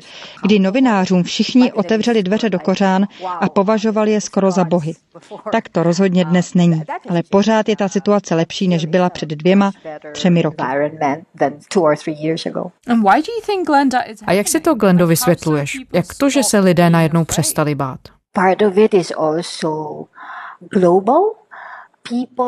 kdy 0.43 0.59
novinářům 0.59 1.23
všichni 1.23 1.73
otevřeli 1.73 2.23
dveře 2.23 2.49
do 2.49 2.59
kořán 2.59 3.07
a 3.39 3.49
považovali 3.49 4.11
je 4.11 4.21
skoro 4.21 4.51
za 4.51 4.63
bohy. 4.63 4.93
Tak 5.51 5.69
to 5.69 5.83
rozhodně 5.83 6.25
dnes 6.25 6.53
není, 6.53 6.83
ale 7.09 7.23
pořád 7.29 7.69
je 7.69 7.75
ta 7.75 7.87
situace 7.87 8.35
lepší, 8.35 8.67
než 8.67 8.85
byla 8.85 9.09
před 9.09 9.29
dvěma, 9.29 9.71
třemi 10.13 10.41
roky. 10.41 10.63
A 14.27 14.33
jak 14.33 14.47
si 14.47 14.59
to, 14.59 14.73
Glendo, 14.73 15.07
vysvětluješ? 15.07 15.77
Jak 15.93 16.05
to, 16.17 16.29
že 16.29 16.43
se 16.43 16.59
lidé 16.59 16.89
najednou 16.89 17.25
přestali 17.25 17.75
bát? 17.75 17.99
Part 18.33 18.61
of 18.61 18.77
it 18.77 18.93
is 18.93 19.11
also 19.11 20.03
global. 20.71 21.40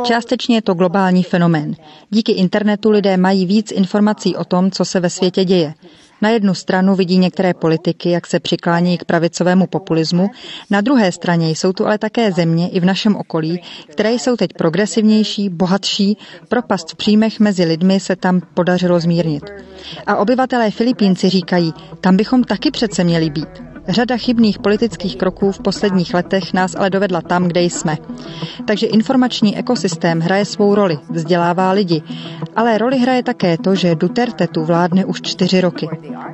Částečně 0.03 0.57
je 0.57 0.61
to 0.61 0.73
globální 0.73 1.23
fenomén. 1.23 1.75
Díky 2.09 2.31
internetu 2.31 2.89
lidé 2.89 3.17
mají 3.17 3.45
víc 3.45 3.71
informací 3.71 4.35
o 4.35 4.43
tom, 4.45 4.71
co 4.71 4.85
se 4.85 4.99
ve 4.99 5.09
světě 5.09 5.45
děje. 5.45 5.73
Na 6.21 6.29
jednu 6.29 6.53
stranu 6.53 6.95
vidí 6.95 7.17
některé 7.17 7.53
politiky, 7.53 8.09
jak 8.09 8.27
se 8.27 8.39
přiklání 8.39 8.97
k 8.97 9.05
pravicovému 9.05 9.67
populismu, 9.67 10.29
na 10.69 10.81
druhé 10.81 11.11
straně 11.11 11.49
jsou 11.49 11.73
tu 11.73 11.85
ale 11.85 11.97
také 11.97 12.31
země 12.31 12.69
i 12.69 12.79
v 12.79 12.85
našem 12.85 13.15
okolí, 13.15 13.59
které 13.87 14.11
jsou 14.11 14.35
teď 14.35 14.49
progresivnější, 14.57 15.49
bohatší, 15.49 16.17
propast 16.49 16.89
v 16.89 16.95
příjmech 16.95 17.39
mezi 17.39 17.63
lidmi 17.63 17.99
se 17.99 18.15
tam 18.15 18.41
podařilo 18.53 18.99
zmírnit. 18.99 19.43
A 20.07 20.15
obyvatelé 20.15 20.71
Filipínci 20.71 21.29
říkají, 21.29 21.73
tam 22.01 22.17
bychom 22.17 22.43
taky 22.43 22.71
přece 22.71 23.03
měli 23.03 23.29
být. 23.29 23.72
Řada 23.87 24.17
chybných 24.17 24.59
politických 24.59 25.15
kroků 25.15 25.51
v 25.51 25.59
posledních 25.59 26.13
letech 26.13 26.53
nás 26.53 26.75
ale 26.75 26.89
dovedla 26.89 27.21
tam, 27.21 27.47
kde 27.47 27.61
jsme. 27.61 27.97
Takže 28.65 28.87
informační 28.87 29.57
ekosystém 29.57 30.19
hraje 30.19 30.45
svou 30.45 30.75
roli, 30.75 30.99
vzdělává 31.09 31.71
lidi, 31.71 32.01
ale 32.55 32.77
roli 32.77 32.97
hraje 32.97 33.23
také 33.23 33.57
to, 33.57 33.75
že 33.75 33.95
Duterte 33.95 34.47
tu 34.47 34.63
vládne 34.63 35.05
už 35.05 35.21
čtyři 35.21 35.61
roky. 35.61 35.87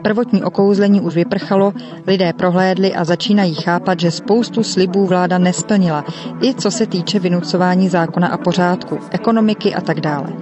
Prvotní 0.04 0.44
okouzlení 0.44 1.02
už 1.02 1.16
vyprchalo, 1.16 1.74
lidé 2.08 2.34
prohlédli 2.34 2.94
a 2.94 3.06
začínají 3.06 3.54
chápat, 3.56 4.00
že 4.00 4.12
spoustu 4.12 4.64
slibů 4.64 5.06
vláda 5.06 5.38
nesplnila, 5.38 6.06
i 6.42 6.54
co 6.54 6.72
se 6.72 6.86
týče 6.86 7.20
vynucování 7.20 7.90
zákona 7.90 8.28
a 8.28 8.38
pořádku, 8.38 9.00
ekonomiky 9.12 9.76
a 9.76 9.82
tak 9.82 10.02
dále. 10.02 10.34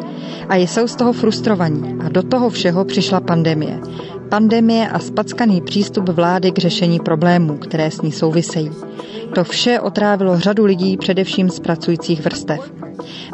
A 0.50 0.56
jsou 0.56 0.88
z 0.88 0.96
toho 0.96 1.14
frustrovaní 1.14 1.96
a 2.06 2.10
do 2.10 2.24
toho 2.24 2.50
všeho 2.50 2.86
přišla 2.86 3.20
pandemie 3.20 3.80
pandemie 4.30 4.90
a 4.90 5.00
spackaný 5.00 5.62
přístup 5.62 6.10
vlády 6.10 6.52
k 6.52 6.58
řešení 6.58 7.00
problémů, 7.00 7.58
které 7.58 7.92
s 7.92 8.02
ní 8.02 8.12
souvisejí. 8.12 8.72
To 9.36 9.44
vše 9.44 9.80
otrávilo 9.80 10.40
řadu 10.40 10.66
lidí, 10.66 10.98
především 10.98 11.50
z 11.50 11.60
pracujících 11.60 12.22
vrstev. 12.22 12.72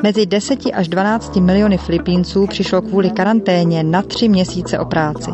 Mezi 0.04 0.26
10 0.26 0.60
až 0.74 0.88
12 0.88 1.36
miliony 1.36 1.78
Filipínců 1.78 2.48
přišlo 2.48 2.82
kvůli 2.82 3.10
karanténě 3.10 3.84
na 3.84 4.02
tři 4.02 4.30
měsíce 4.30 4.80
o 4.80 4.86
práci. 4.86 5.32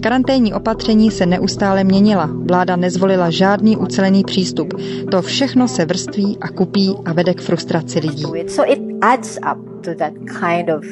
Karanténní 0.00 0.54
opatření 0.54 1.10
se 1.10 1.26
neustále 1.26 1.84
měnila, 1.84 2.30
vláda 2.32 2.76
nezvolila 2.76 3.30
žádný 3.30 3.76
ucelený 3.76 4.24
přístup. 4.24 4.74
To 5.10 5.22
všechno 5.22 5.68
se 5.68 5.84
vrství 5.84 6.38
a 6.40 6.48
kupí 6.48 6.94
a 7.04 7.12
vede 7.12 7.34
k 7.34 7.40
frustraci 7.40 7.98
lidí. 7.98 8.24
So 8.48 8.72
it 8.72 8.80
adds 9.00 9.38
up 9.52 9.84
to 9.84 9.94
that 9.94 10.12
kind 10.40 10.68
of 10.68 10.84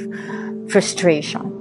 frustration. 0.72 1.52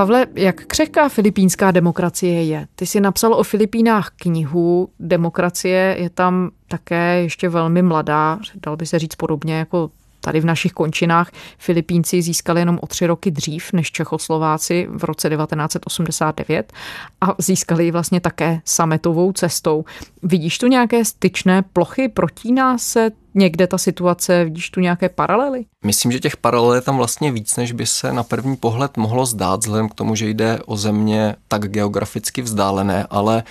Pavle, 0.00 0.26
jak 0.34 0.64
křehká 0.66 1.08
filipínská 1.08 1.70
demokracie 1.70 2.44
je? 2.44 2.66
Ty 2.74 2.86
jsi 2.86 3.00
napsal 3.00 3.34
o 3.34 3.42
Filipínách 3.42 4.10
knihu, 4.16 4.88
demokracie 5.00 5.96
je 5.98 6.10
tam 6.10 6.50
také 6.68 7.22
ještě 7.22 7.48
velmi 7.48 7.82
mladá, 7.82 8.38
dal 8.62 8.76
by 8.76 8.86
se 8.86 8.98
říct 8.98 9.14
podobně 9.14 9.54
jako 9.54 9.90
Tady 10.20 10.40
v 10.40 10.44
našich 10.44 10.72
končinách 10.72 11.30
Filipínci 11.58 12.22
získali 12.22 12.60
jenom 12.60 12.78
o 12.82 12.86
tři 12.86 13.06
roky 13.06 13.30
dřív 13.30 13.72
než 13.72 13.92
Čechoslováci 13.92 14.86
v 14.90 15.04
roce 15.04 15.30
1989 15.30 16.72
a 17.20 17.34
získali 17.38 17.84
ji 17.84 17.90
vlastně 17.90 18.20
také 18.20 18.60
sametovou 18.64 19.32
cestou. 19.32 19.84
Vidíš 20.22 20.58
tu 20.58 20.66
nějaké 20.66 21.04
styčné 21.04 21.62
plochy? 21.62 22.08
Protíná 22.08 22.78
se 22.78 23.10
někde 23.34 23.66
ta 23.66 23.78
situace? 23.78 24.44
Vidíš 24.44 24.70
tu 24.70 24.80
nějaké 24.80 25.08
paralely? 25.08 25.64
Myslím, 25.84 26.12
že 26.12 26.20
těch 26.20 26.36
paralel 26.36 26.74
je 26.74 26.80
tam 26.80 26.96
vlastně 26.96 27.32
víc, 27.32 27.56
než 27.56 27.72
by 27.72 27.86
se 27.86 28.12
na 28.12 28.22
první 28.22 28.56
pohled 28.56 28.96
mohlo 28.96 29.26
zdát, 29.26 29.60
vzhledem 29.60 29.88
k 29.88 29.94
tomu, 29.94 30.14
že 30.14 30.28
jde 30.28 30.58
o 30.66 30.76
země 30.76 31.36
tak 31.48 31.68
geograficky 31.68 32.42
vzdálené, 32.42 33.06
ale 33.10 33.42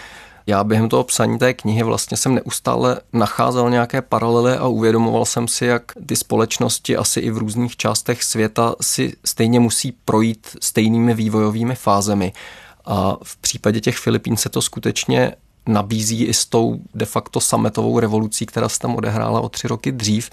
já 0.50 0.64
během 0.64 0.90
toho 0.90 1.04
psaní 1.04 1.40
té 1.40 1.54
knihy 1.54 1.84
vlastně 1.84 2.18
jsem 2.18 2.36
neustále 2.36 3.02
nacházel 3.14 3.70
nějaké 3.70 4.02
paralely 4.02 4.58
a 4.58 4.68
uvědomoval 4.68 5.26
jsem 5.26 5.48
si, 5.48 5.66
jak 5.66 5.92
ty 6.06 6.16
společnosti 6.16 6.98
asi 6.98 7.20
i 7.20 7.32
v 7.32 7.38
různých 7.38 7.78
částech 7.78 8.24
světa 8.24 8.76
si 8.82 9.14
stejně 9.26 9.60
musí 9.60 9.92
projít 9.92 10.48
stejnými 10.62 11.14
vývojovými 11.14 11.76
fázemi. 11.76 12.34
A 12.86 13.18
v 13.24 13.38
případě 13.38 13.82
těch 13.82 13.98
Filipín 13.98 14.38
se 14.38 14.50
to 14.50 14.62
skutečně 14.62 15.36
nabízí 15.68 16.26
i 16.26 16.34
s 16.34 16.46
tou 16.46 16.80
de 16.96 17.06
facto 17.06 17.40
sametovou 17.40 18.00
revolucí, 18.00 18.46
která 18.46 18.70
se 18.70 18.80
tam 18.80 18.96
odehrála 18.96 19.42
o 19.42 19.50
tři 19.50 19.68
roky 19.68 19.92
dřív. 19.92 20.30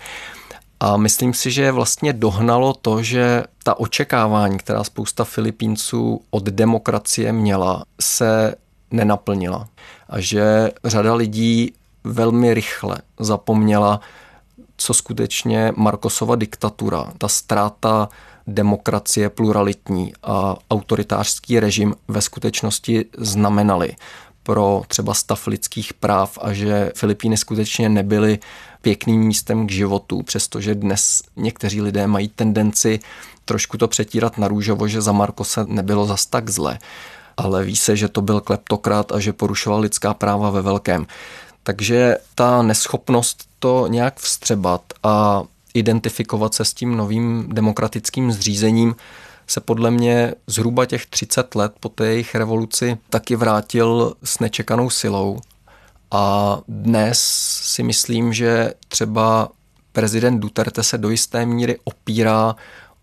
A 0.80 0.96
myslím 0.96 1.34
si, 1.34 1.50
že 1.50 1.72
vlastně 1.72 2.12
dohnalo 2.12 2.74
to, 2.74 3.02
že 3.02 3.44
ta 3.62 3.80
očekávání, 3.80 4.58
která 4.58 4.84
spousta 4.84 5.24
Filipínců 5.24 6.20
od 6.30 6.44
demokracie 6.44 7.32
měla, 7.32 7.84
se 8.00 8.54
nenaplnila. 8.90 9.68
A 10.08 10.20
že 10.20 10.70
řada 10.84 11.14
lidí 11.14 11.72
velmi 12.04 12.54
rychle 12.54 12.96
zapomněla, 13.20 14.00
co 14.76 14.94
skutečně 14.94 15.72
Markosova 15.76 16.36
diktatura, 16.36 17.12
ta 17.18 17.28
ztráta 17.28 18.08
demokracie 18.46 19.28
pluralitní 19.28 20.12
a 20.22 20.56
autoritářský 20.70 21.60
režim 21.60 21.94
ve 22.08 22.22
skutečnosti 22.22 23.04
znamenaly 23.18 23.96
pro 24.42 24.82
třeba 24.88 25.14
stav 25.14 25.46
lidských 25.46 25.94
práv 25.94 26.38
a 26.42 26.52
že 26.52 26.92
Filipíny 26.96 27.36
skutečně 27.36 27.88
nebyly 27.88 28.38
pěkným 28.82 29.20
místem 29.20 29.66
k 29.66 29.70
životu, 29.70 30.22
přestože 30.22 30.74
dnes 30.74 31.22
někteří 31.36 31.82
lidé 31.82 32.06
mají 32.06 32.28
tendenci 32.28 33.00
trošku 33.44 33.78
to 33.78 33.88
přetírat 33.88 34.38
na 34.38 34.48
růžovo, 34.48 34.88
že 34.88 35.00
za 35.02 35.12
Markose 35.12 35.64
nebylo 35.68 36.06
zas 36.06 36.26
tak 36.26 36.50
zle 36.50 36.78
ale 37.36 37.64
ví 37.64 37.76
se, 37.76 37.96
že 37.96 38.08
to 38.08 38.20
byl 38.20 38.40
kleptokrat 38.40 39.12
a 39.12 39.20
že 39.20 39.32
porušoval 39.32 39.80
lidská 39.80 40.14
práva 40.14 40.50
ve 40.50 40.62
velkém. 40.62 41.06
Takže 41.62 42.16
ta 42.34 42.62
neschopnost 42.62 43.44
to 43.58 43.86
nějak 43.86 44.16
vstřebat 44.16 44.82
a 45.02 45.42
identifikovat 45.74 46.54
se 46.54 46.64
s 46.64 46.74
tím 46.74 46.96
novým 46.96 47.48
demokratickým 47.52 48.32
zřízením 48.32 48.94
se 49.46 49.60
podle 49.60 49.90
mě 49.90 50.34
zhruba 50.46 50.86
těch 50.86 51.06
30 51.06 51.54
let 51.54 51.72
po 51.80 51.88
té 51.88 52.06
jejich 52.06 52.34
revoluci 52.34 52.98
taky 53.10 53.36
vrátil 53.36 54.14
s 54.24 54.38
nečekanou 54.38 54.90
silou. 54.90 55.38
A 56.10 56.58
dnes 56.68 57.20
si 57.62 57.82
myslím, 57.82 58.32
že 58.32 58.74
třeba 58.88 59.48
prezident 59.92 60.40
Duterte 60.40 60.82
se 60.82 60.98
do 60.98 61.10
jisté 61.10 61.46
míry 61.46 61.78
opírá 61.84 62.56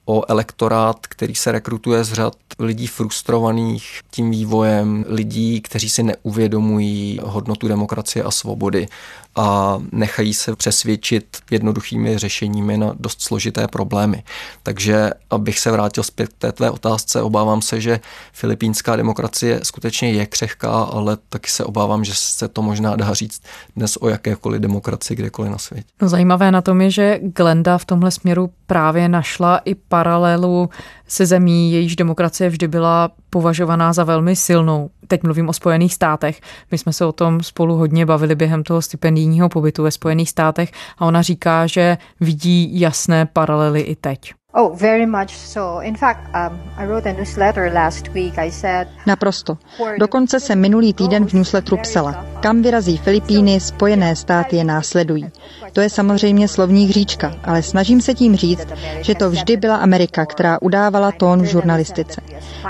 o 0.05 0.31
elektorát, 0.31 1.07
který 1.07 1.35
se 1.35 1.51
rekrutuje 1.51 2.03
z 2.03 2.13
řad 2.13 2.33
lidí 2.59 2.87
frustrovaných 2.87 4.01
tím 4.11 4.31
vývojem, 4.31 5.05
lidí, 5.07 5.61
kteří 5.61 5.89
si 5.89 6.03
neuvědomují 6.03 7.19
hodnotu 7.23 7.67
demokracie 7.67 8.23
a 8.23 8.31
svobody 8.31 8.87
a 9.35 9.79
nechají 9.91 10.33
se 10.33 10.55
přesvědčit 10.55 11.37
jednoduchými 11.51 12.17
řešeními 12.17 12.77
na 12.77 12.93
dost 12.99 13.21
složité 13.21 13.67
problémy. 13.67 14.23
Takže 14.63 15.11
abych 15.29 15.59
se 15.59 15.71
vrátil 15.71 16.03
zpět 16.03 16.27
k 16.27 16.37
té 16.37 16.51
tvé 16.51 16.71
otázce, 16.71 17.21
obávám 17.21 17.61
se, 17.61 17.81
že 17.81 17.99
filipínská 18.33 18.95
demokracie 18.95 19.59
skutečně 19.63 20.11
je 20.11 20.25
křehká, 20.25 20.83
ale 20.83 21.17
taky 21.29 21.49
se 21.49 21.65
obávám, 21.65 22.03
že 22.03 22.11
se 22.15 22.47
to 22.47 22.61
možná 22.61 22.95
dá 22.95 23.13
říct 23.13 23.41
dnes 23.75 23.97
o 23.97 24.09
jakékoliv 24.09 24.61
demokracii 24.61 25.17
kdekoliv 25.17 25.51
na 25.51 25.57
světě. 25.57 25.87
No, 26.01 26.09
zajímavé 26.09 26.51
na 26.51 26.61
tom 26.61 26.81
je, 26.81 26.91
že 26.91 27.19
Glenda 27.21 27.77
v 27.77 27.85
tomhle 27.85 28.11
směru 28.11 28.49
právě 28.67 29.09
našla 29.09 29.57
i 29.57 29.75
paralelu 29.75 30.69
se 31.07 31.25
zemí, 31.25 31.73
jejíž 31.73 31.95
demokracie 31.95 32.49
vždy 32.49 32.67
byla 32.67 33.11
považovaná 33.29 33.93
za 33.93 34.03
velmi 34.03 34.35
silnou. 34.35 34.89
Teď 35.13 35.23
mluvím 35.23 35.49
o 35.49 35.53
Spojených 35.53 35.93
státech. 35.93 36.41
My 36.71 36.77
jsme 36.77 36.93
se 36.93 37.05
o 37.05 37.11
tom 37.11 37.43
spolu 37.43 37.75
hodně 37.75 38.05
bavili 38.05 38.35
během 38.35 38.63
toho 38.63 38.81
stipendijního 38.81 39.49
pobytu 39.49 39.83
ve 39.83 39.91
Spojených 39.91 40.29
státech 40.29 40.71
a 40.97 41.05
ona 41.05 41.21
říká, 41.21 41.67
že 41.67 41.97
vidí 42.19 42.79
jasné 42.79 43.25
paralely 43.25 43.81
i 43.81 43.95
teď. 43.95 44.33
Oh, 44.55 44.77
very 44.77 45.05
much 45.05 45.29
so. 45.29 45.81
In 45.81 45.95
fact, 45.95 46.19
um, 46.19 46.59
I 46.77 46.85
wrote 46.87 47.09
a 47.09 47.13
newsletter 47.13 47.71
last 47.73 48.07
week. 48.07 48.37
I 48.37 48.51
said, 48.51 48.87
Naprosto. 49.05 49.57
Dokonce 49.99 50.39
se 50.39 50.55
minulý 50.55 50.93
týden 50.93 51.25
v 51.25 51.33
newsletteru 51.33 51.77
psala. 51.77 52.25
Kam 52.39 52.61
vyrazí 52.61 52.97
Filipíny, 52.97 53.59
Spojené 53.59 54.15
státy 54.15 54.55
je 54.55 54.63
následují. 54.63 55.29
To 55.73 55.81
je 55.81 55.89
samozřejmě 55.89 56.47
slovní 56.47 56.85
hříčka, 56.85 57.33
ale 57.43 57.61
snažím 57.61 58.01
se 58.01 58.13
tím 58.13 58.35
říct, 58.35 58.67
že 59.01 59.15
to 59.15 59.29
vždy 59.29 59.57
byla 59.57 59.75
Amerika, 59.75 60.25
která 60.25 60.61
udávala 60.61 61.11
tón 61.11 61.41
v 61.41 61.45
žurnalistice. 61.45 62.21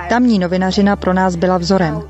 Tamní 0.10 0.40
novinařina 0.40 0.96
pro 0.96 1.14
nás 1.14 1.36
byla 1.36 1.58
vzorem. 1.58 2.02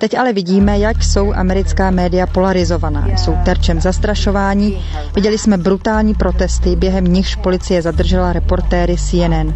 Teď 0.00 0.18
ale 0.18 0.32
vidíme, 0.32 0.78
jak 0.78 1.04
jsou 1.04 1.32
americká 1.32 1.90
média 1.90 2.26
polarizovaná. 2.26 3.08
Jsou 3.16 3.36
terčem 3.44 3.80
zastrašování. 3.80 4.84
Viděli 5.14 5.38
jsme 5.38 5.56
brutální 5.56 6.14
protesty, 6.14 6.76
během 6.76 7.04
nichž 7.04 7.36
policie 7.36 7.82
zadržela 7.82 8.32
reportéry 8.32 8.96
CNN. 8.96 9.54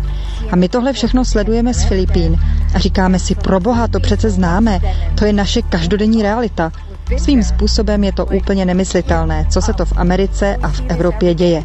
A 0.53 0.57
my 0.57 0.69
tohle 0.69 0.93
všechno 0.93 1.25
sledujeme 1.25 1.75
z 1.75 1.85
Filipín 1.85 2.37
a 2.75 2.79
říkáme 2.79 3.19
si, 3.19 3.35
pro 3.35 3.61
boha, 3.61 3.89
to 3.89 4.01
přece 4.01 4.31
známe, 4.31 4.81
to 5.19 5.25
je 5.25 5.33
naše 5.33 5.63
každodenní 5.63 6.23
realita. 6.23 6.73
Svým 7.19 7.43
způsobem 7.43 8.05
je 8.05 8.13
to 8.13 8.27
úplně 8.27 8.65
nemyslitelné, 8.65 9.47
co 9.51 9.63
se 9.63 9.73
to 9.73 9.85
v 9.85 9.93
Americe 9.97 10.57
a 10.63 10.69
v 10.69 10.81
Evropě 10.89 11.35
děje. 11.35 11.65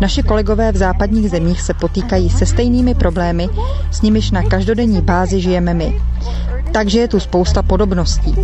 Naši 0.00 0.22
kolegové 0.22 0.72
v 0.72 0.76
západních 0.76 1.30
zemích 1.30 1.60
se 1.62 1.74
potýkají 1.74 2.30
se 2.30 2.46
stejnými 2.46 2.94
problémy, 2.94 3.48
s 3.90 4.02
nimiž 4.02 4.30
na 4.30 4.42
každodenní 4.42 5.00
bázi 5.02 5.40
žijeme 5.40 5.74
my. 5.74 6.00
Takže 6.72 6.98
je 7.00 7.08
tu 7.08 7.20
spousta 7.20 7.62
podobností. 7.62 8.34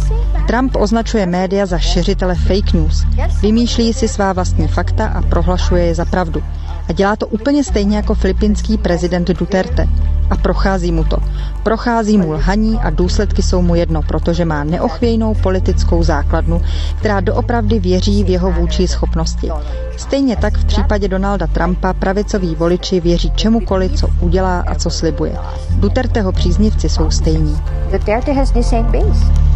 Trump 0.46 0.76
označuje 0.76 1.26
média 1.26 1.66
za 1.66 1.78
šeřitele 1.78 2.34
fake 2.34 2.72
news. 2.72 3.04
Vymýšlí 3.42 3.92
si 3.92 4.08
svá 4.08 4.32
vlastní 4.32 4.68
fakta 4.68 5.06
a 5.06 5.22
prohlašuje 5.22 5.84
je 5.84 5.94
za 5.94 6.04
pravdu. 6.04 6.42
A 6.88 6.92
dělá 6.92 7.16
to 7.16 7.26
úplně 7.26 7.64
stejně 7.64 7.96
jako 7.96 8.14
filipínský 8.14 8.78
prezident 8.78 9.28
Duterte. 9.28 9.88
A 10.30 10.36
prochází 10.36 10.92
mu 10.92 11.04
to. 11.04 11.16
Prochází 11.62 12.18
mu 12.18 12.32
lhaní 12.32 12.78
a 12.82 12.90
důsledky 12.90 13.42
jsou 13.42 13.62
mu 13.62 13.74
jedno, 13.74 14.02
protože 14.02 14.44
má 14.44 14.64
neochvějnou 14.64 15.34
politickou 15.34 16.02
základnu, 16.02 16.62
která 16.98 17.20
doopravdy 17.20 17.78
věří 17.78 18.24
v 18.24 18.28
jeho 18.28 18.52
vůči 18.52 18.88
schopnosti. 18.88 19.50
Stejně 19.96 20.36
tak 20.36 20.58
v 20.58 20.64
případě 20.64 21.08
Donalda 21.08 21.46
Trumpa 21.46 21.92
pravicoví 21.92 22.54
voliči 22.54 23.00
věří 23.00 23.30
čemukoliv, 23.30 23.92
co 23.92 24.08
udělá 24.20 24.60
a 24.60 24.74
co 24.74 24.90
slibuje. 24.90 25.36
Duterteho 25.70 26.32
příznivci 26.32 26.88
jsou 26.88 27.10
stejní. 27.10 27.58
Duterte 27.92 28.32
has 28.32 28.50
the 28.50 28.62
same 28.62 28.82
base. 28.82 29.47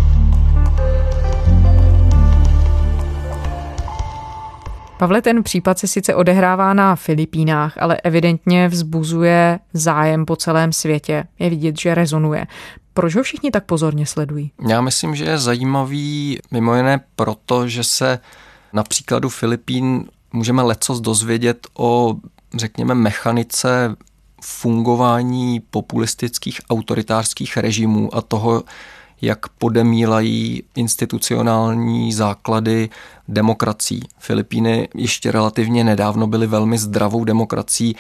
Pavle, 5.03 5.23
ten 5.23 5.43
případ 5.43 5.79
se 5.79 5.89
sice 5.89 6.15
odehrává 6.15 6.75
na 6.75 6.97
Filipínách, 6.97 7.79
ale 7.79 7.97
evidentně 7.97 8.69
vzbuzuje 8.69 9.59
zájem 9.73 10.27
po 10.27 10.37
celém 10.37 10.73
světě. 10.73 11.25
Je 11.39 11.51
vidět, 11.51 11.81
že 11.81 11.95
rezonuje. 11.95 12.47
Proč 12.95 13.17
ho 13.17 13.23
všichni 13.23 13.51
tak 13.51 13.65
pozorně 13.65 14.07
sledují? 14.07 14.53
Já 14.69 14.81
myslím, 14.81 15.15
že 15.15 15.25
je 15.25 15.39
zajímavý 15.39 16.39
mimo 16.51 16.75
jiné 16.75 17.01
proto, 17.17 17.69
že 17.69 17.85
se 17.85 18.19
na 18.73 18.83
příkladu 18.83 19.29
Filipín 19.29 20.05
můžeme 20.33 20.63
lecos 20.63 21.01
dozvědět 21.01 21.67
o, 21.75 22.17
řekněme, 22.55 22.95
mechanice 22.95 23.97
fungování 24.43 25.61
populistických 25.61 26.61
autoritářských 26.71 27.57
režimů 27.57 28.15
a 28.15 28.23
toho, 28.23 28.63
jak 29.23 29.49
podemílají 29.49 30.63
institucionální 30.75 32.13
základy 32.13 32.91
demokracií. 33.29 34.03
Filipíny 34.19 34.89
ještě 34.95 35.33
relativně 35.33 35.85
nedávno 35.85 36.27
byly 36.27 36.47
velmi 36.47 36.79
zdravou 36.79 37.25
demokracií 37.25 37.97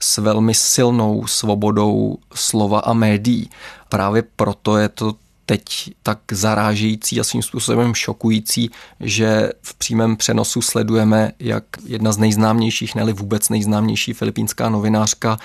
s 0.00 0.18
velmi 0.18 0.54
silnou 0.54 1.26
svobodou 1.26 2.18
slova 2.34 2.80
a 2.80 2.92
médií. 2.92 3.50
Právě 3.88 4.22
proto 4.36 4.76
je 4.76 4.88
to 4.88 5.14
teď 5.46 5.62
tak 6.02 6.18
zarážející 6.32 7.20
a 7.20 7.24
svým 7.24 7.42
způsobem 7.42 7.94
šokující, 7.94 8.70
že 9.00 9.50
v 9.62 9.74
přímém 9.74 10.16
přenosu 10.16 10.62
sledujeme, 10.62 11.32
jak 11.38 11.64
jedna 11.86 12.12
z 12.12 12.18
nejznámějších, 12.18 12.94
neli 12.94 13.12
vůbec 13.12 13.48
nejznámější 13.48 14.12
filipínská 14.12 14.68
novinářka 14.68 15.38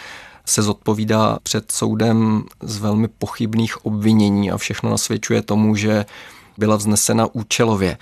se 0.47 0.61
zodpovídá 0.61 1.39
před 1.43 1.71
soudem 1.71 2.43
z 2.61 2.77
velmi 2.77 3.07
pochybných 3.07 3.85
obvinění 3.85 4.51
a 4.51 4.57
všechno 4.57 4.89
nasvědčuje 4.89 5.41
tomu, 5.41 5.75
že 5.75 6.05
byla 6.57 6.75
vznesena 6.75 7.27
účelově. 7.33 7.97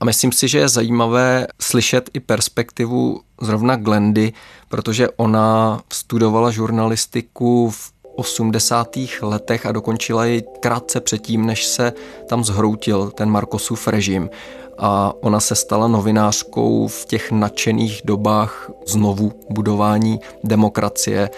A 0.00 0.04
myslím 0.04 0.32
si, 0.32 0.48
že 0.48 0.58
je 0.58 0.68
zajímavé 0.68 1.46
slyšet 1.60 2.10
i 2.14 2.20
perspektivu 2.20 3.20
zrovna 3.40 3.76
Glendy, 3.76 4.32
protože 4.68 5.08
ona 5.16 5.80
studovala 5.92 6.50
žurnalistiku 6.50 7.70
v 7.70 7.92
80. 8.16 8.96
letech 9.22 9.66
a 9.66 9.72
dokončila 9.72 10.24
ji 10.24 10.42
krátce 10.60 11.00
předtím, 11.00 11.46
než 11.46 11.64
se 11.64 11.92
tam 12.28 12.44
zhroutil 12.44 13.10
ten 13.10 13.30
Markosův 13.30 13.88
režim. 13.88 14.30
A 14.78 15.12
ona 15.20 15.40
se 15.40 15.54
stala 15.54 15.88
novinářkou 15.88 16.88
v 16.88 17.04
těch 17.04 17.30
nadšených 17.30 18.00
dobách 18.04 18.70
znovu 18.86 19.32
budování 19.50 20.20
demokracie. 20.44 21.30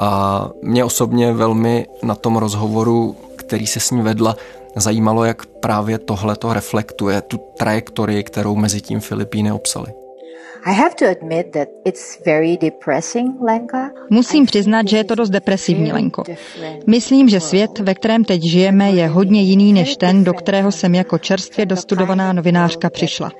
A 0.00 0.50
mě 0.62 0.84
osobně 0.84 1.32
velmi 1.32 1.86
na 2.02 2.14
tom 2.14 2.36
rozhovoru, 2.36 3.16
který 3.36 3.66
se 3.66 3.80
s 3.80 3.90
ní 3.90 4.02
vedla, 4.02 4.36
zajímalo, 4.76 5.24
jak 5.24 5.46
právě 5.46 5.98
tohle 5.98 6.36
to 6.36 6.52
reflektuje, 6.52 7.20
tu 7.20 7.38
trajektorii, 7.58 8.22
kterou 8.22 8.56
mezi 8.56 8.80
tím 8.80 9.00
Filipíny 9.00 9.52
obsaly. 9.52 9.92
Musím 14.10 14.46
přiznat, 14.46 14.88
že 14.88 14.96
je 14.96 15.04
to 15.04 15.14
dost 15.14 15.30
depresivní, 15.30 15.92
Lenko. 15.92 16.22
Myslím, 16.86 17.28
že 17.28 17.40
svět, 17.40 17.78
ve 17.78 17.94
kterém 17.94 18.24
teď 18.24 18.42
žijeme, 18.42 18.90
je 18.90 19.08
hodně 19.08 19.42
jiný 19.42 19.72
než 19.72 19.96
ten, 19.96 20.24
do 20.24 20.32
kterého 20.32 20.72
jsem 20.72 20.94
jako 20.94 21.18
čerstvě 21.18 21.66
dostudovaná 21.66 22.32
novinářka 22.32 22.90
přišla. 22.90 23.30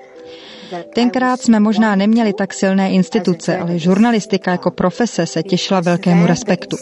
Tenkrát 0.95 1.41
jsme 1.41 1.61
možná 1.61 1.97
neměli 1.97 2.33
tak 2.33 2.55
silné 2.55 2.91
instituce, 2.91 3.59
ale 3.59 3.79
žurnalistika 3.79 4.51
jako 4.51 4.71
profese 4.71 5.27
se 5.27 5.43
těšila 5.43 5.81
velkému 5.81 6.27
respektu. 6.27 6.77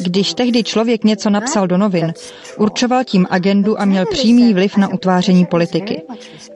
Když 0.00 0.34
tehdy 0.34 0.62
člověk 0.62 1.04
něco 1.04 1.30
napsal 1.30 1.66
do 1.66 1.78
novin, 1.78 2.12
určoval 2.58 3.04
tím 3.04 3.26
agendu 3.30 3.80
a 3.80 3.84
měl 3.84 4.06
přímý 4.06 4.54
vliv 4.54 4.76
na 4.76 4.88
utváření 4.92 5.46
politiky. 5.46 6.02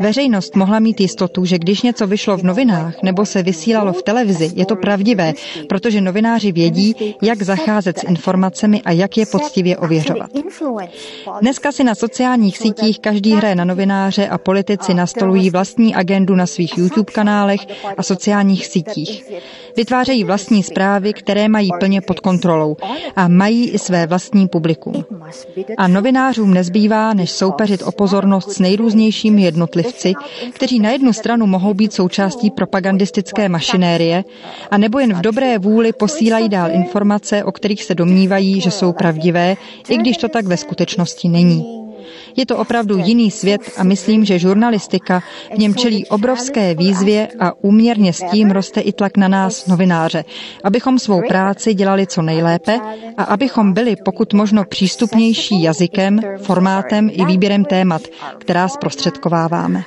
Veřejnost 0.01 0.57
mohla 0.57 0.79
mít 0.79 1.01
jistotu, 1.01 1.45
že 1.45 1.59
když 1.59 1.83
něco 1.83 2.07
vyšlo 2.07 2.37
v 2.37 2.43
novinách 2.43 3.03
nebo 3.03 3.27
se 3.27 3.43
vysílalo 3.43 3.93
v 3.93 4.03
televizi, 4.03 4.51
je 4.55 4.67
to 4.67 4.77
pravdivé, 4.77 5.33
protože 5.69 6.01
novináři 6.01 6.53
vědí, 6.53 6.95
jak 7.23 7.43
zacházet 7.43 7.99
s 7.99 8.03
informacemi 8.03 8.83
a 8.85 8.93
jak 8.93 9.17
je 9.17 9.27
poctivě 9.27 9.77
ověřovat. 9.77 10.31
Dneska 11.41 11.73
si 11.73 11.85
na 11.85 11.95
sociálních 11.95 12.59
sítích 12.59 13.01
každý 13.01 13.33
hraje 13.33 13.55
na 13.55 13.65
novináře 13.65 14.29
a 14.29 14.39
politici 14.39 14.95
nastolují 14.95 15.51
vlastní 15.51 15.95
agendu 15.95 16.35
na 16.39 16.47
svých 16.47 16.79
YouTube 16.79 17.13
kanálech 17.13 17.61
a 17.97 18.03
sociálních 18.03 18.67
sítích. 18.67 19.25
Vytvářejí 19.77 20.25
vlastní 20.25 20.63
zprávy, 20.63 21.13
které 21.13 21.49
mají 21.49 21.71
plně 21.81 22.01
pod 22.01 22.21
kontrolou 22.21 22.77
a 23.17 23.29
mají 23.29 23.71
i 23.71 23.79
své 23.79 24.07
vlastní 24.07 24.49
publikum. 24.49 25.05
A 25.77 25.89
novinářům 25.89 26.55
nezbývá, 26.55 27.15
než 27.15 27.31
soupeřit 27.31 27.83
o 27.83 27.93
pozornost 27.93 28.51
s 28.51 28.59
nejrůznějšími 28.59 29.43
jednotlivci, 29.43 30.13
kteří 30.53 30.81
na 30.81 30.91
jednu 30.91 31.13
stranu 31.13 31.47
mohou 31.47 31.75
být 31.75 31.93
součástí 31.93 32.51
propagandistické 32.51 33.49
mašinérie, 33.49 34.25
a 34.71 34.79
nebo 34.79 34.99
jen 34.99 35.15
v 35.15 35.21
dobré 35.21 35.59
vůli 35.59 35.93
posílají 35.93 36.49
dál 36.49 36.71
informace, 36.71 37.45
o 37.45 37.53
kterých 37.53 37.85
se 37.85 37.95
domnívají, 37.95 38.61
že 38.61 38.71
jsou 38.71 38.93
pravdivé, 38.93 39.57
i 39.89 39.97
když 39.97 40.17
to 40.17 40.29
tak 40.29 40.47
ve 40.47 40.57
skutečnosti 40.57 41.29
není. 41.29 41.78
Je 42.39 42.47
to 42.47 42.57
opravdu 42.57 42.99
jiný 42.99 43.31
svět 43.31 43.61
a 43.77 43.85
myslím, 43.85 44.25
že 44.25 44.39
žurnalistika 44.39 45.23
v 45.55 45.59
něm 45.59 45.75
čelí 45.75 46.07
obrovské 46.07 46.75
výzvě 46.75 47.29
a 47.41 47.53
úměrně 47.65 48.13
s 48.13 48.23
tím 48.31 48.51
roste 48.51 48.81
i 48.81 48.93
tlak 48.93 49.17
na 49.17 49.29
nás, 49.29 49.67
novináře, 49.67 50.25
abychom 50.65 50.99
svou 50.99 51.21
práci 51.29 51.75
dělali 51.75 52.07
co 52.07 52.23
nejlépe 52.23 52.81
a 53.17 53.23
abychom 53.23 53.73
byli 53.73 53.97
pokud 54.05 54.33
možno 54.33 54.65
přístupnější 54.65 55.63
jazykem, 55.63 56.21
formátem 56.43 57.11
i 57.13 57.25
výběrem 57.25 57.65
témat, 57.65 58.03
která 58.39 58.69
zprostředkováváme. 58.69 59.83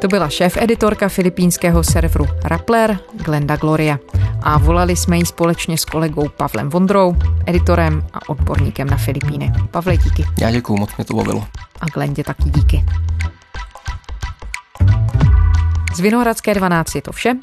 To 0.00 0.08
byla 0.08 0.28
šéf-editorka 0.28 1.08
filipínského 1.08 1.84
serveru 1.84 2.26
Rappler 2.44 2.98
Glenda 3.24 3.56
Gloria 3.56 3.98
a 4.42 4.58
volali 4.58 4.96
jsme 4.96 5.18
ji 5.18 5.26
společně 5.26 5.78
s 5.78 5.84
kolegou 5.84 6.28
Pavlem 6.28 6.70
Vondrou, 6.70 7.16
editorem 7.46 8.06
a 8.12 8.28
odborníkem 8.28 8.90
na 8.90 8.96
Filipíny. 8.96 9.52
Pavle, 9.70 9.96
díky. 9.96 10.24
Já 10.40 10.50
děkuju, 10.50 10.78
moc 10.78 10.96
mě 10.96 11.04
to 11.04 11.14
bavilo. 11.14 11.44
A 11.80 11.86
Glendě 11.94 12.24
taky 12.24 12.50
díky. 12.50 12.84
Z 15.94 16.00
Vinohradské 16.00 16.54
12 16.54 16.94
je 16.94 17.02
to 17.02 17.12
vše. 17.12 17.34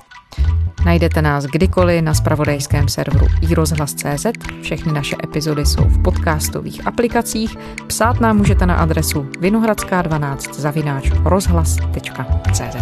Najdete 0.85 1.21
nás 1.21 1.45
kdykoliv 1.45 2.01
na 2.01 2.13
spravodajském 2.13 2.87
serveru 2.87 3.27
iRozhlas.cz. 3.41 4.25
Všechny 4.61 4.91
naše 4.91 5.15
epizody 5.23 5.65
jsou 5.65 5.83
v 5.83 6.03
podcastových 6.03 6.87
aplikacích. 6.87 7.57
Psát 7.87 8.19
nám 8.19 8.37
můžete 8.37 8.65
na 8.65 8.75
adresu 8.75 9.27
vinohradská12 9.39 10.53
zavináč 10.53 11.11
rozhlas.cz. 11.23 12.75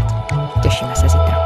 Těšíme 0.63 0.95
se 0.95 1.09
zítra. 1.09 1.40